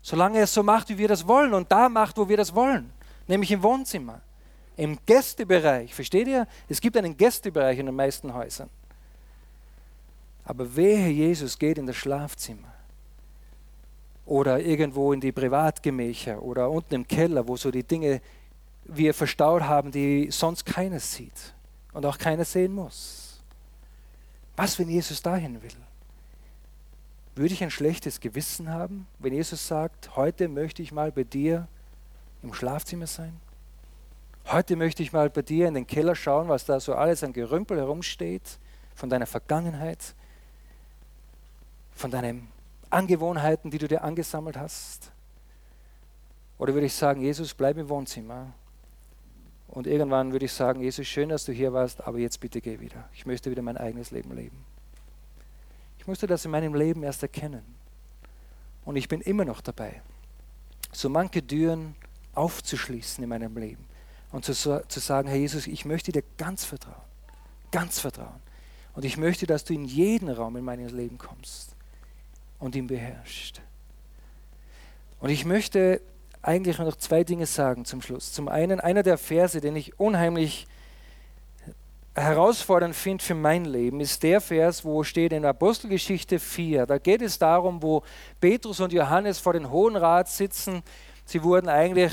solange 0.00 0.38
er 0.38 0.44
es 0.44 0.54
so 0.54 0.62
macht, 0.62 0.88
wie 0.88 0.98
wir 0.98 1.08
das 1.08 1.26
wollen 1.26 1.52
und 1.52 1.70
da 1.72 1.88
macht, 1.88 2.16
wo 2.16 2.28
wir 2.28 2.36
das 2.36 2.54
wollen, 2.54 2.92
nämlich 3.26 3.50
im 3.50 3.62
Wohnzimmer, 3.62 4.20
Im 4.76 4.96
Gästebereich, 5.04 5.92
versteht 5.92 6.28
ihr? 6.28 6.46
Es 6.68 6.80
gibt 6.80 6.96
einen 6.96 7.16
Gästebereich 7.16 7.78
in 7.78 7.86
den 7.86 7.94
meisten 7.94 8.32
Häusern. 8.32 8.70
Aber 10.50 10.74
wehe, 10.74 11.10
Jesus 11.10 11.56
geht 11.56 11.78
in 11.78 11.86
das 11.86 11.94
Schlafzimmer 11.94 12.72
oder 14.26 14.58
irgendwo 14.58 15.12
in 15.12 15.20
die 15.20 15.30
Privatgemächer 15.30 16.42
oder 16.42 16.68
unten 16.68 16.94
im 16.94 17.06
Keller, 17.06 17.46
wo 17.46 17.56
so 17.56 17.70
die 17.70 17.84
Dinge 17.84 18.20
wir 18.82 19.14
verstaut 19.14 19.62
haben, 19.62 19.92
die 19.92 20.28
sonst 20.32 20.66
keiner 20.66 20.98
sieht 20.98 21.54
und 21.92 22.04
auch 22.04 22.18
keiner 22.18 22.44
sehen 22.44 22.74
muss. 22.74 23.40
Was, 24.56 24.76
wenn 24.80 24.88
Jesus 24.88 25.22
dahin 25.22 25.62
will? 25.62 25.70
Würde 27.36 27.54
ich 27.54 27.62
ein 27.62 27.70
schlechtes 27.70 28.18
Gewissen 28.18 28.70
haben, 28.70 29.06
wenn 29.20 29.32
Jesus 29.32 29.68
sagt, 29.68 30.16
heute 30.16 30.48
möchte 30.48 30.82
ich 30.82 30.90
mal 30.90 31.12
bei 31.12 31.22
dir 31.22 31.68
im 32.42 32.54
Schlafzimmer 32.54 33.06
sein? 33.06 33.36
Heute 34.46 34.74
möchte 34.74 35.04
ich 35.04 35.12
mal 35.12 35.30
bei 35.30 35.42
dir 35.42 35.68
in 35.68 35.74
den 35.74 35.86
Keller 35.86 36.16
schauen, 36.16 36.48
was 36.48 36.64
da 36.64 36.80
so 36.80 36.96
alles 36.96 37.22
an 37.22 37.32
Gerümpel 37.32 37.78
herumsteht, 37.78 38.58
von 38.96 39.08
deiner 39.08 39.26
Vergangenheit, 39.26 40.16
von 42.00 42.10
deinen 42.10 42.48
Angewohnheiten, 42.88 43.70
die 43.70 43.78
du 43.78 43.86
dir 43.86 44.02
angesammelt 44.02 44.56
hast? 44.56 45.12
Oder 46.58 46.74
würde 46.74 46.86
ich 46.86 46.94
sagen, 46.94 47.20
Jesus, 47.20 47.54
bleib 47.54 47.76
im 47.76 47.88
Wohnzimmer 47.88 48.52
und 49.68 49.86
irgendwann 49.86 50.32
würde 50.32 50.46
ich 50.46 50.52
sagen, 50.52 50.80
Jesus, 50.80 51.06
schön, 51.06 51.28
dass 51.28 51.44
du 51.44 51.52
hier 51.52 51.72
warst, 51.72 52.02
aber 52.06 52.18
jetzt 52.18 52.40
bitte 52.40 52.60
geh 52.60 52.80
wieder. 52.80 53.08
Ich 53.14 53.26
möchte 53.26 53.50
wieder 53.50 53.62
mein 53.62 53.76
eigenes 53.76 54.10
Leben 54.10 54.34
leben. 54.34 54.64
Ich 55.98 56.06
musste 56.06 56.26
das 56.26 56.44
in 56.44 56.50
meinem 56.50 56.74
Leben 56.74 57.02
erst 57.02 57.22
erkennen. 57.22 57.62
Und 58.84 58.96
ich 58.96 59.08
bin 59.08 59.20
immer 59.20 59.44
noch 59.44 59.60
dabei, 59.60 60.00
so 60.92 61.08
manche 61.08 61.46
Türen 61.46 61.94
aufzuschließen 62.34 63.22
in 63.22 63.28
meinem 63.28 63.56
Leben 63.56 63.84
und 64.32 64.44
zu, 64.44 64.54
zu 64.54 65.00
sagen, 65.00 65.28
Herr 65.28 65.36
Jesus, 65.36 65.66
ich 65.66 65.84
möchte 65.84 66.12
dir 66.12 66.24
ganz 66.38 66.64
vertrauen, 66.64 67.02
ganz 67.70 68.00
vertrauen. 68.00 68.40
Und 68.94 69.04
ich 69.04 69.18
möchte, 69.18 69.46
dass 69.46 69.64
du 69.64 69.74
in 69.74 69.84
jeden 69.84 70.30
Raum 70.30 70.56
in 70.56 70.64
meinem 70.64 70.94
Leben 70.94 71.18
kommst 71.18 71.76
und 72.60 72.76
ihn 72.76 72.86
beherrschst. 72.86 73.60
Und 75.18 75.30
ich 75.30 75.44
möchte 75.44 76.00
eigentlich 76.42 76.78
noch 76.78 76.96
zwei 76.96 77.24
Dinge 77.24 77.46
sagen 77.46 77.84
zum 77.84 78.00
Schluss. 78.00 78.32
Zum 78.32 78.48
einen, 78.48 78.80
einer 78.80 79.02
der 79.02 79.18
Verse, 79.18 79.60
den 79.60 79.76
ich 79.76 79.98
unheimlich 79.98 80.66
herausfordernd 82.14 82.94
finde 82.94 83.24
für 83.24 83.34
mein 83.34 83.64
Leben, 83.64 84.00
ist 84.00 84.22
der 84.22 84.40
Vers, 84.40 84.84
wo 84.84 85.02
steht 85.02 85.32
in 85.32 85.44
Apostelgeschichte 85.44 86.38
4. 86.38 86.86
Da 86.86 86.98
geht 86.98 87.22
es 87.22 87.38
darum, 87.38 87.82
wo 87.82 88.02
Petrus 88.40 88.80
und 88.80 88.92
Johannes 88.92 89.38
vor 89.38 89.52
den 89.52 89.70
Hohen 89.70 89.96
Rat 89.96 90.28
sitzen. 90.28 90.82
Sie 91.24 91.42
wurden 91.42 91.68
eigentlich 91.68 92.12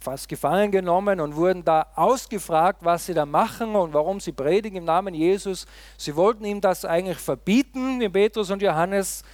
fast 0.00 0.28
gefangen 0.28 0.70
genommen 0.70 1.20
und 1.20 1.34
wurden 1.34 1.64
da 1.64 1.86
ausgefragt, 1.96 2.84
was 2.84 3.06
sie 3.06 3.14
da 3.14 3.26
machen 3.26 3.74
und 3.74 3.92
warum 3.92 4.20
sie 4.20 4.32
predigen 4.32 4.78
im 4.78 4.84
Namen 4.84 5.12
Jesus. 5.12 5.66
Sie 5.96 6.14
wollten 6.14 6.44
ihm 6.44 6.60
das 6.60 6.84
eigentlich 6.84 7.18
verbieten, 7.18 8.00
wie 8.00 8.08
Petrus 8.08 8.50
und 8.50 8.62
Johannes. 8.62 9.24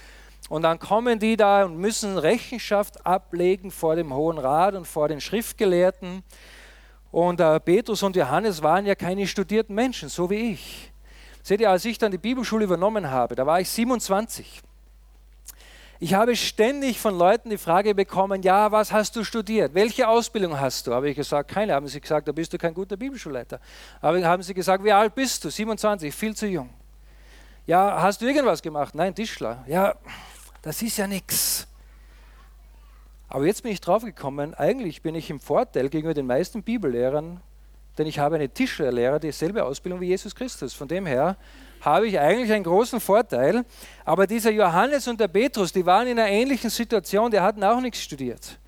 Und 0.48 0.62
dann 0.62 0.78
kommen 0.78 1.18
die 1.18 1.36
da 1.36 1.64
und 1.64 1.78
müssen 1.78 2.18
Rechenschaft 2.18 3.04
ablegen 3.06 3.70
vor 3.70 3.96
dem 3.96 4.12
Hohen 4.12 4.38
Rat 4.38 4.74
und 4.74 4.86
vor 4.86 5.08
den 5.08 5.20
Schriftgelehrten. 5.20 6.22
Und 7.10 7.40
äh, 7.40 7.60
Petrus 7.60 8.02
und 8.02 8.16
Johannes 8.16 8.62
waren 8.62 8.84
ja 8.86 8.94
keine 8.94 9.26
studierten 9.26 9.74
Menschen, 9.74 10.08
so 10.08 10.28
wie 10.28 10.52
ich. 10.52 10.92
Seht 11.42 11.60
ihr, 11.60 11.70
als 11.70 11.84
ich 11.84 11.98
dann 11.98 12.10
die 12.10 12.18
Bibelschule 12.18 12.64
übernommen 12.64 13.10
habe, 13.10 13.34
da 13.34 13.46
war 13.46 13.60
ich 13.60 13.68
27. 13.68 14.62
Ich 16.00 16.12
habe 16.12 16.34
ständig 16.36 16.98
von 16.98 17.16
Leuten 17.16 17.50
die 17.50 17.56
Frage 17.56 17.94
bekommen, 17.94 18.42
ja, 18.42 18.70
was 18.72 18.92
hast 18.92 19.16
du 19.16 19.24
studiert? 19.24 19.72
Welche 19.74 20.08
Ausbildung 20.08 20.58
hast 20.58 20.86
du? 20.86 20.92
Habe 20.92 21.08
ich 21.08 21.16
gesagt, 21.16 21.50
keine. 21.50 21.72
Haben 21.72 21.86
sie 21.86 22.00
gesagt, 22.00 22.28
da 22.28 22.32
bist 22.32 22.52
du 22.52 22.58
kein 22.58 22.74
guter 22.74 22.96
Bibelschulleiter. 22.96 23.60
Aber 24.00 24.22
haben 24.22 24.42
sie 24.42 24.52
gesagt, 24.52 24.84
wie 24.84 24.92
alt 24.92 25.14
bist 25.14 25.44
du? 25.44 25.50
27, 25.50 26.14
viel 26.14 26.34
zu 26.34 26.46
jung. 26.46 26.68
Ja, 27.66 28.02
hast 28.02 28.20
du 28.20 28.26
irgendwas 28.26 28.60
gemacht? 28.60 28.94
Nein, 28.94 29.14
Tischler. 29.14 29.64
Ja, 29.66 29.94
das 30.64 30.80
ist 30.80 30.96
ja 30.96 31.06
nichts. 31.06 31.66
Aber 33.28 33.44
jetzt 33.46 33.62
bin 33.62 33.70
ich 33.70 33.82
draufgekommen, 33.82 34.54
eigentlich 34.54 35.02
bin 35.02 35.14
ich 35.14 35.28
im 35.28 35.38
Vorteil 35.38 35.90
gegenüber 35.90 36.14
den 36.14 36.26
meisten 36.26 36.62
Bibellehrern, 36.62 37.40
denn 37.98 38.06
ich 38.06 38.18
habe 38.18 38.36
eine 38.36 38.48
Tischlerlehrer, 38.48 39.18
dieselbe 39.18 39.62
Ausbildung 39.62 40.00
wie 40.00 40.06
Jesus 40.06 40.34
Christus. 40.34 40.72
Von 40.72 40.88
dem 40.88 41.04
her 41.04 41.36
habe 41.82 42.08
ich 42.08 42.18
eigentlich 42.18 42.50
einen 42.50 42.64
großen 42.64 42.98
Vorteil. 42.98 43.66
Aber 44.06 44.26
dieser 44.26 44.50
Johannes 44.50 45.06
und 45.06 45.20
der 45.20 45.28
Petrus, 45.28 45.70
die 45.70 45.84
waren 45.84 46.06
in 46.06 46.18
einer 46.18 46.30
ähnlichen 46.30 46.70
Situation, 46.70 47.30
die 47.30 47.40
hatten 47.40 47.62
auch 47.62 47.80
nichts 47.80 48.00
studiert. 48.00 48.58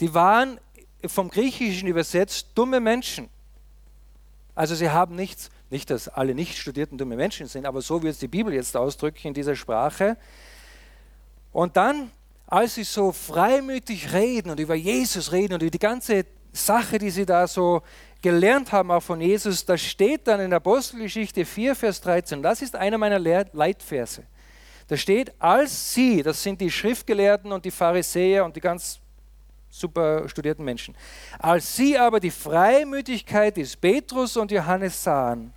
Die 0.00 0.12
waren 0.12 0.58
vom 1.06 1.30
Griechischen 1.30 1.86
übersetzt 1.86 2.48
dumme 2.56 2.80
Menschen. 2.80 3.28
Also 4.56 4.74
sie 4.74 4.90
haben 4.90 5.14
nichts, 5.14 5.50
nicht 5.70 5.90
dass 5.90 6.08
alle 6.08 6.34
nicht 6.34 6.58
studierten 6.58 6.98
dumme 6.98 7.14
Menschen 7.14 7.46
sind, 7.46 7.66
aber 7.66 7.82
so 7.82 8.02
wird 8.02 8.14
es 8.14 8.18
die 8.18 8.28
Bibel 8.28 8.52
jetzt 8.52 8.76
ausdrücken 8.76 9.28
in 9.28 9.34
dieser 9.34 9.54
Sprache. 9.54 10.16
Und 11.54 11.76
dann, 11.76 12.10
als 12.48 12.74
sie 12.74 12.82
so 12.82 13.12
freimütig 13.12 14.12
reden 14.12 14.50
und 14.50 14.58
über 14.58 14.74
Jesus 14.74 15.30
reden 15.30 15.54
und 15.54 15.62
über 15.62 15.70
die 15.70 15.78
ganze 15.78 16.26
Sache, 16.52 16.98
die 16.98 17.10
sie 17.10 17.24
da 17.24 17.46
so 17.46 17.80
gelernt 18.20 18.72
haben, 18.72 18.90
auch 18.90 19.04
von 19.04 19.20
Jesus, 19.20 19.64
da 19.64 19.78
steht 19.78 20.26
dann 20.26 20.40
in 20.40 20.52
Apostelgeschichte 20.52 21.44
4, 21.44 21.76
Vers 21.76 22.00
13, 22.00 22.42
das 22.42 22.60
ist 22.60 22.74
einer 22.74 22.98
meiner 22.98 23.20
Leitverse. 23.20 24.24
Da 24.88 24.96
steht, 24.96 25.32
als 25.38 25.94
sie, 25.94 26.24
das 26.24 26.42
sind 26.42 26.60
die 26.60 26.72
Schriftgelehrten 26.72 27.52
und 27.52 27.64
die 27.64 27.70
Pharisäer 27.70 28.44
und 28.44 28.56
die 28.56 28.60
ganz 28.60 28.98
super 29.70 30.28
studierten 30.28 30.64
Menschen, 30.64 30.96
als 31.38 31.76
sie 31.76 31.96
aber 31.96 32.18
die 32.18 32.32
Freimütigkeit 32.32 33.56
des 33.56 33.76
Petrus 33.76 34.36
und 34.36 34.50
Johannes 34.50 35.00
sahen 35.00 35.52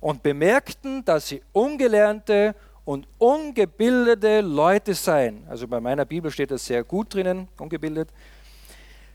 und 0.00 0.24
bemerkten, 0.24 1.04
dass 1.04 1.28
sie 1.28 1.40
ungelernte 1.52 2.56
und 2.84 3.06
ungebildete 3.18 4.40
Leute 4.40 4.94
sein, 4.94 5.44
also 5.48 5.68
bei 5.68 5.80
meiner 5.80 6.04
Bibel 6.04 6.30
steht 6.30 6.50
das 6.50 6.64
sehr 6.64 6.82
gut 6.82 7.14
drinnen, 7.14 7.48
ungebildet, 7.58 8.08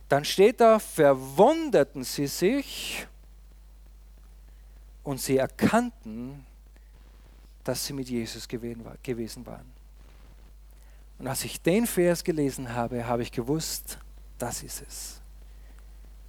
dann 0.07 0.23
steht 0.23 0.61
da, 0.61 0.79
verwunderten 0.79 2.03
sie 2.03 2.27
sich 2.27 3.07
und 5.03 5.19
sie 5.19 5.37
erkannten, 5.37 6.45
dass 7.63 7.85
sie 7.85 7.93
mit 7.93 8.09
Jesus 8.09 8.47
gewesen 8.47 9.45
waren. 9.45 9.73
Und 11.17 11.27
als 11.27 11.43
ich 11.43 11.61
den 11.61 11.87
Vers 11.87 12.23
gelesen 12.23 12.73
habe, 12.73 13.05
habe 13.05 13.23
ich 13.23 13.31
gewusst, 13.31 13.97
das 14.37 14.63
ist 14.63 14.83
es. 14.87 15.21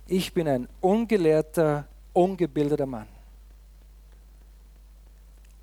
Ich 0.07 0.33
bin 0.33 0.47
ein 0.47 0.69
ungelehrter, 0.81 1.87
ungebildeter 2.13 2.87
Mann. 2.87 3.09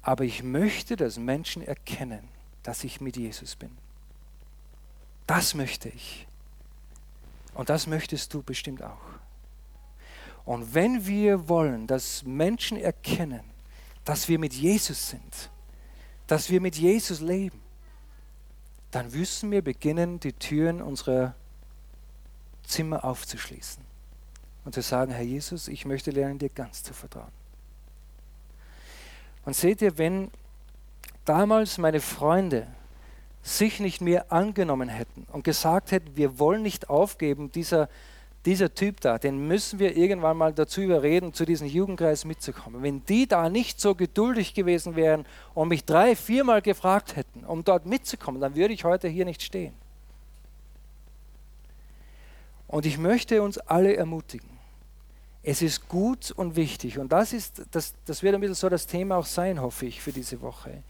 Aber 0.03 0.25
ich 0.25 0.43
möchte, 0.43 0.95
dass 0.95 1.17
Menschen 1.17 1.61
erkennen, 1.63 2.27
dass 2.61 2.83
ich 2.83 3.01
mit 3.01 3.17
Jesus 3.17 3.55
bin. 3.55 3.71
Das 5.25 5.55
möchte 5.55 5.89
ich. 5.89 6.27
Und 7.53 7.69
das 7.69 7.87
möchtest 7.87 8.33
du 8.33 8.43
bestimmt 8.43 8.83
auch. 8.83 8.99
Und 10.45 10.73
wenn 10.73 11.05
wir 11.07 11.47
wollen, 11.47 11.87
dass 11.87 12.23
Menschen 12.23 12.77
erkennen, 12.77 13.43
dass 14.03 14.27
wir 14.27 14.37
mit 14.37 14.53
Jesus 14.53 15.09
sind, 15.09 15.49
dass 16.27 16.49
wir 16.49 16.59
mit 16.59 16.75
Jesus 16.75 17.21
leben, 17.21 17.61
dann 18.91 19.09
müssen 19.11 19.51
wir 19.51 19.61
beginnen, 19.61 20.19
die 20.19 20.33
Türen 20.33 20.81
unserer 20.81 21.35
Zimmer 22.63 23.05
aufzuschließen 23.05 23.83
und 24.65 24.73
zu 24.73 24.81
sagen, 24.81 25.11
Herr 25.11 25.23
Jesus, 25.23 25.67
ich 25.67 25.85
möchte 25.85 26.11
lernen, 26.11 26.39
dir 26.39 26.49
ganz 26.49 26.83
zu 26.83 26.93
vertrauen. 26.93 27.31
Und 29.45 29.55
seht 29.55 29.81
ihr, 29.81 29.97
wenn 29.97 30.31
damals 31.25 31.77
meine 31.77 31.99
Freunde 31.99 32.67
sich 33.41 33.79
nicht 33.79 34.01
mehr 34.01 34.31
angenommen 34.31 34.87
hätten 34.87 35.27
und 35.31 35.43
gesagt 35.43 35.91
hätten, 35.91 36.15
wir 36.15 36.39
wollen 36.39 36.61
nicht 36.61 36.89
aufgeben, 36.89 37.51
dieser, 37.51 37.89
dieser 38.45 38.73
Typ 38.73 39.01
da, 39.01 39.17
den 39.17 39.47
müssen 39.47 39.79
wir 39.79 39.97
irgendwann 39.97 40.37
mal 40.37 40.53
dazu 40.53 40.81
überreden, 40.81 41.33
zu 41.33 41.43
diesem 41.45 41.67
Jugendkreis 41.67 42.23
mitzukommen. 42.23 42.81
Wenn 42.81 43.05
die 43.05 43.27
da 43.27 43.49
nicht 43.49 43.81
so 43.81 43.95
geduldig 43.95 44.53
gewesen 44.53 44.95
wären 44.95 45.25
und 45.53 45.67
mich 45.67 45.83
drei, 45.83 46.15
viermal 46.15 46.61
gefragt 46.61 47.17
hätten, 47.17 47.43
um 47.43 47.65
dort 47.65 47.85
mitzukommen, 47.85 48.39
dann 48.39 48.55
würde 48.55 48.73
ich 48.73 48.85
heute 48.85 49.09
hier 49.09 49.25
nicht 49.25 49.41
stehen. 49.41 49.73
Und 52.67 52.85
ich 52.85 52.97
möchte 52.97 53.41
uns 53.43 53.57
alle 53.59 53.95
ermutigen, 53.95 54.49
es 55.43 55.61
ist 55.61 55.89
gut 55.89 56.31
und 56.31 56.55
wichtig, 56.55 56.97
und 56.97 57.11
das, 57.11 57.33
ist, 57.33 57.63
das, 57.71 57.93
das 58.05 58.23
wird 58.23 58.33
ein 58.33 58.41
bisschen 58.41 58.55
so 58.55 58.69
das 58.69 58.87
Thema 58.87 59.17
auch 59.17 59.25
sein, 59.25 59.61
hoffe 59.61 59.85
ich, 59.85 60.01
für 60.01 60.13
diese 60.13 60.41
Woche. 60.41 60.83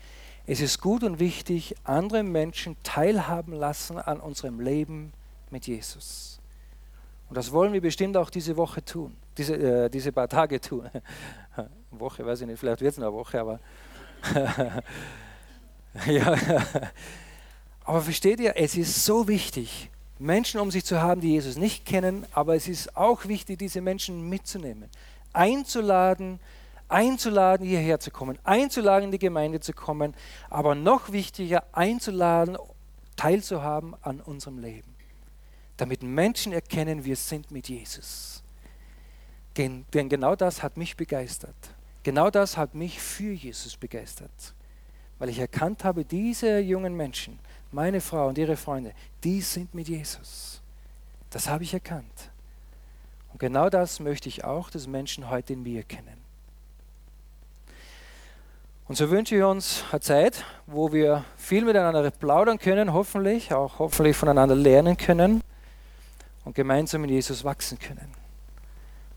Es 0.46 0.62
ist 0.62 0.80
gut 0.80 1.04
und 1.04 1.20
wichtig, 1.20 1.76
andere 1.84 2.22
Menschen 2.22 2.78
teilhaben 2.84 3.54
lassen 3.54 3.98
an 3.98 4.20
unserem 4.20 4.60
Leben 4.60 5.12
mit 5.50 5.66
Jesus. 5.66 6.39
Und 7.30 7.38
das 7.38 7.52
wollen 7.52 7.74
wir 7.74 7.82
bestimmt 7.82 8.16
auch 8.16 8.30
diese 8.30 8.56
Woche 8.56 8.86
tun, 8.86 9.16
diese, 9.38 9.56
äh, 9.56 9.89
diese 9.89 10.12
paar 10.12 10.28
Tage 10.28 10.62
tun. 10.62 10.88
Woche, 11.92 12.24
weiß 12.26 12.42
ich 12.42 12.48
nicht, 12.48 12.60
vielleicht 12.60 12.82
wird 12.82 12.94
es 12.94 13.00
eine 13.00 13.12
Woche, 13.12 13.39
aber. 13.39 13.60
ja. 16.06 16.38
Aber 17.86 18.02
versteht 18.02 18.39
ihr, 18.39 18.54
es 18.56 18.76
ist 18.76 19.04
so 19.04 19.28
wichtig, 19.28 19.89
Menschen 20.23 20.62
um 20.62 20.71
sich 20.71 20.86
zu 20.86 21.01
haben, 21.01 21.19
die 21.19 21.31
Jesus 21.31 21.57
nicht 21.57 21.86
kennen, 21.86 22.25
aber 22.31 22.55
es 22.55 22.69
ist 22.69 22.95
auch 22.95 23.27
wichtig, 23.27 23.59
diese 23.59 23.81
Menschen 23.81 24.29
mitzunehmen, 24.29 24.89
einzuladen, 25.33 26.39
einzuladen, 26.88 27.67
hierher 27.67 27.99
zu 27.99 28.09
kommen, 28.09 28.39
einzuladen, 28.45 29.05
in 29.05 29.12
die 29.12 29.19
Gemeinde 29.19 29.59
zu 29.59 29.73
kommen, 29.73 30.13
aber 30.49 30.75
noch 30.75 31.12
wichtiger, 31.12 31.65
einzuladen, 31.73 32.57
teilzuhaben 33.17 33.95
an 34.01 34.21
unserem 34.21 34.59
Leben, 34.59 34.95
damit 35.75 36.03
Menschen 36.03 36.53
erkennen, 36.53 37.03
wir 37.03 37.17
sind 37.17 37.51
mit 37.51 37.67
Jesus. 37.67 38.43
Denn, 39.57 39.86
denn 39.93 40.07
genau 40.07 40.38
das 40.38 40.63
hat 40.63 40.77
mich 40.77 40.95
begeistert. 40.95 41.55
Genau 42.03 42.29
das 42.29 42.55
hat 42.55 42.75
mich 42.75 42.99
für 42.99 43.33
Jesus 43.33 43.75
begeistert, 43.75 44.53
weil 45.19 45.27
ich 45.29 45.39
erkannt 45.39 45.83
habe, 45.83 46.05
diese 46.05 46.59
jungen 46.59 46.95
Menschen, 46.95 47.39
meine 47.73 48.01
Frau 48.01 48.27
und 48.27 48.38
ihre 48.38 48.55
Freunde, 48.55 48.93
die 49.23 49.41
sind 49.41 49.73
mit 49.73 49.88
Jesus. 49.88 50.62
Das 51.29 51.47
habe 51.49 51.63
ich 51.63 51.73
erkannt. 51.73 52.29
Und 53.31 53.39
genau 53.39 53.69
das 53.69 53.99
möchte 53.99 54.29
ich 54.29 54.43
auch, 54.43 54.69
dass 54.69 54.86
Menschen 54.86 55.29
heute 55.29 55.53
in 55.53 55.63
mir 55.63 55.83
kennen. 55.83 56.23
Und 58.88 58.95
so 58.95 59.09
wünsche 59.09 59.36
ich 59.36 59.43
uns 59.43 59.83
eine 59.91 60.01
Zeit, 60.01 60.45
wo 60.67 60.91
wir 60.91 61.25
viel 61.38 61.65
miteinander 61.65 62.12
plaudern 62.12 62.59
können, 62.59 62.93
hoffentlich, 62.93 63.53
auch 63.53 63.79
hoffentlich 63.79 64.15
voneinander 64.15 64.55
lernen 64.55 64.97
können 64.97 65.41
und 66.43 66.53
gemeinsam 66.53 67.03
in 67.05 67.09
Jesus 67.09 67.43
wachsen 67.43 67.79
können. 67.79 68.12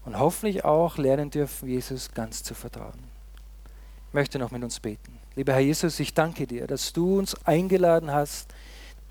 Und 0.05 0.19
hoffentlich 0.19 0.65
auch 0.65 0.99
lernen 0.99 1.31
dürfen, 1.31 1.69
Jesus 1.69 2.15
ganz 2.15 2.43
zu 2.43 2.55
vertrauen. 2.55 2.99
Ich 4.09 4.15
möchte 4.15 4.39
noch 4.39 4.53
mit 4.53 4.63
uns 4.63 4.79
beten. 4.79 5.16
Lieber 5.37 5.53
Herr 5.53 5.61
Jesus, 5.61 6.01
ich 6.01 6.15
danke 6.15 6.47
dir, 6.47 6.67
dass 6.67 6.95
du 6.95 7.19
uns 7.19 7.37
eingeladen 7.47 8.11
hast, 8.11 8.53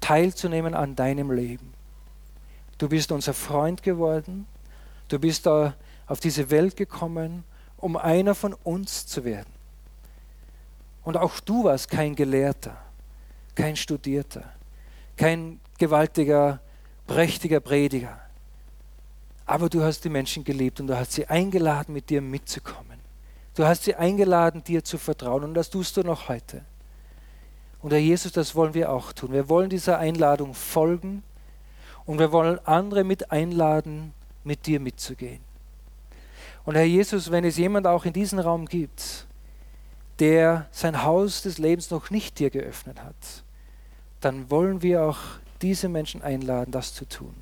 teilzunehmen 0.02 0.74
an 0.74 0.96
deinem 0.96 1.32
Leben. 1.32 1.74
Du 2.80 2.90
bist 2.90 3.12
unser 3.12 3.34
Freund 3.34 3.84
geworden. 3.84 4.48
Du 5.08 5.20
bist 5.20 5.46
da 5.46 5.76
auf 6.08 6.20
diese 6.20 6.50
Welt 6.50 6.76
gekommen, 6.76 7.44
um 7.78 7.96
einer 7.96 8.34
von 8.34 8.54
uns 8.54 9.06
zu 9.06 9.24
werden. 9.24 9.54
Und 11.04 11.16
auch 11.16 11.40
du 11.40 11.64
warst 11.64 11.90
kein 11.90 12.16
Gelehrter, 12.16 12.76
kein 13.54 13.76
Studierter, 13.76 14.44
kein 15.18 15.60
gewaltiger, 15.78 16.60
prächtiger 17.06 17.60
Prediger. 17.60 18.20
Aber 19.46 19.70
du 19.70 19.84
hast 19.84 20.04
die 20.04 20.10
Menschen 20.10 20.44
geliebt 20.44 20.80
und 20.80 20.88
du 20.88 20.98
hast 20.98 21.12
sie 21.12 21.28
eingeladen, 21.28 21.94
mit 21.94 22.10
dir 22.10 22.22
mitzukommen. 22.22 22.94
Du 23.56 23.65
hast 23.65 23.84
sie 23.86 23.96
eingeladen, 23.96 24.63
dir 24.65 24.84
zu 24.84 24.98
vertrauen 24.98 25.46
und 25.46 25.54
das 25.54 25.70
tust 25.70 25.96
du 25.96 26.04
noch 26.04 26.28
heute. 26.28 26.62
Und 27.82 27.91
Herr 27.91 28.00
Jesus, 28.00 28.34
das 28.34 28.54
wollen 28.54 28.74
wir 28.74 28.91
auch 28.91 29.13
tun. 29.13 29.32
Wir 29.32 29.48
wollen 29.48 29.70
dieser 29.70 29.98
Einladung 29.98 30.54
folgen 30.54 31.24
und 32.06 32.20
wir 32.20 32.34
wollen 32.34 32.60
andere 32.65 33.06
mit 33.06 33.32
einladen, 33.32 34.13
mit 34.44 34.65
dir 34.65 34.82
mitzugehen. 34.82 35.39
Und 36.65 36.76
Herr 36.76 36.84
Jesus, 36.84 37.32
wenn 37.32 37.46
es 37.46 37.56
jemand 37.56 37.88
auch 37.88 38.04
in 38.04 38.12
diesem 38.12 38.39
Raum 38.39 38.65
gibt, 38.65 39.26
der 40.20 40.68
sein 40.72 41.04
Haus 41.04 41.41
des 41.41 41.58
Lebens 41.58 41.91
noch 41.91 42.10
nicht 42.10 42.39
dir 42.39 42.50
geöffnet 42.50 43.02
hat, 43.02 43.44
dann 44.20 44.50
wollen 44.50 44.82
wir 44.82 45.04
auch 45.04 45.20
diese 45.62 45.88
Menschen 45.88 46.22
einladen, 46.22 46.72
das 46.72 46.94
zu 46.94 47.06
tun. 47.06 47.34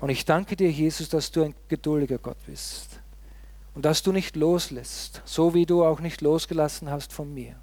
Und 0.00 0.08
ich 0.08 0.24
danke 0.24 0.56
dir, 0.56 0.70
Jesus, 0.70 1.10
dass 1.10 1.30
du 1.30 1.42
ein 1.42 1.54
geduldiger 1.68 2.18
Gott 2.18 2.38
bist 2.46 3.00
und 3.76 3.84
dass 3.84 4.02
du 4.02 4.10
nicht 4.10 4.36
loslässt, 4.36 5.20
so 5.26 5.52
wie 5.52 5.66
du 5.66 5.84
auch 5.84 6.00
nicht 6.00 6.22
losgelassen 6.22 6.90
hast 6.90 7.12
von 7.12 7.32
mir. 7.32 7.56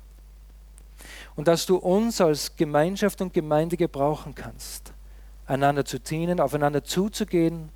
Und 1.36 1.47
dass 1.47 1.65
du 1.65 1.78
uns 1.78 2.21
als 2.21 2.56
Gemeinschaft 2.56 3.19
und 3.19 3.34
Gemeinde 3.34 3.78
gebrauchen 3.78 4.36
kannst, 4.36 4.93
einander 5.47 5.84
zu 5.84 5.99
dienen, 5.99 6.39
aufeinander 6.39 6.84
zuzugehen, 6.84 7.69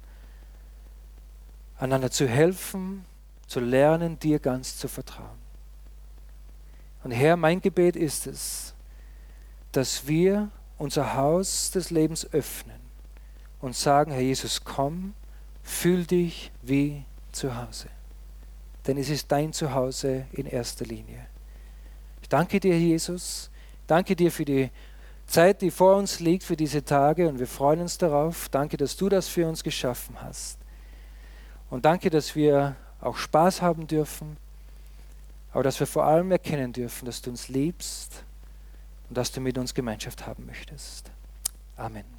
einander 1.79 2.11
zu 2.11 2.27
helfen, 2.27 3.05
zu 3.47 3.59
lernen, 3.59 4.19
dir 4.19 4.37
ganz 4.37 4.77
zu 4.77 4.87
vertrauen. 4.87 5.39
Und 7.03 7.09
Herr, 7.09 7.37
mein 7.37 7.59
Gebet 7.59 7.95
ist 7.95 8.27
es, 8.27 8.75
dass 9.71 10.05
wir 10.07 10.51
unser 10.77 11.15
Haus 11.15 11.71
des 11.71 11.89
Lebens 11.89 12.31
öffnen 12.33 12.79
und 13.61 13.75
sagen, 13.75 14.11
Herr 14.11 14.21
Jesus, 14.21 14.63
komm, 14.63 15.15
fühl 15.63 16.05
dich 16.05 16.51
wie 16.61 17.03
zu 17.31 17.57
Hause. 17.57 17.87
Denn 18.87 18.97
es 18.97 19.09
ist 19.09 19.31
dein 19.31 19.53
Zuhause 19.53 20.25
in 20.31 20.45
erster 20.45 20.85
Linie. 20.85 21.27
Ich 22.21 22.29
danke 22.29 22.59
dir, 22.59 22.79
Jesus. 22.79 23.51
Danke 23.85 24.15
dir 24.15 24.31
für 24.31 24.45
die 24.45 24.69
Zeit, 25.27 25.61
die 25.61 25.71
vor 25.71 25.97
uns 25.97 26.19
liegt, 26.19 26.43
für 26.43 26.55
diese 26.55 26.83
Tage 26.83 27.27
und 27.27 27.37
wir 27.37 27.47
freuen 27.47 27.81
uns 27.81 27.97
darauf. 27.97 28.49
Danke, 28.49 28.77
dass 28.77 28.95
du 28.95 29.09
das 29.09 29.27
für 29.27 29.47
uns 29.47 29.63
geschaffen 29.63 30.15
hast. 30.21 30.57
Und 31.69 31.85
danke, 31.85 32.09
dass 32.09 32.35
wir 32.35 32.75
auch 33.01 33.17
Spaß 33.17 33.61
haben 33.61 33.87
dürfen 33.87 34.37
aber 35.57 35.63
dass 35.63 35.79
wir 35.79 35.87
vor 35.87 36.03
allem 36.03 36.31
erkennen 36.31 36.71
dürfen, 36.71 37.07
dass 37.07 37.19
du 37.19 37.31
uns 37.31 37.47
liebst 37.47 38.23
und 39.09 39.17
dass 39.17 39.31
du 39.31 39.41
mit 39.41 39.57
uns 39.57 39.73
Gemeinschaft 39.73 40.27
haben 40.27 40.45
möchtest. 40.45 41.09
Amen. 41.75 42.16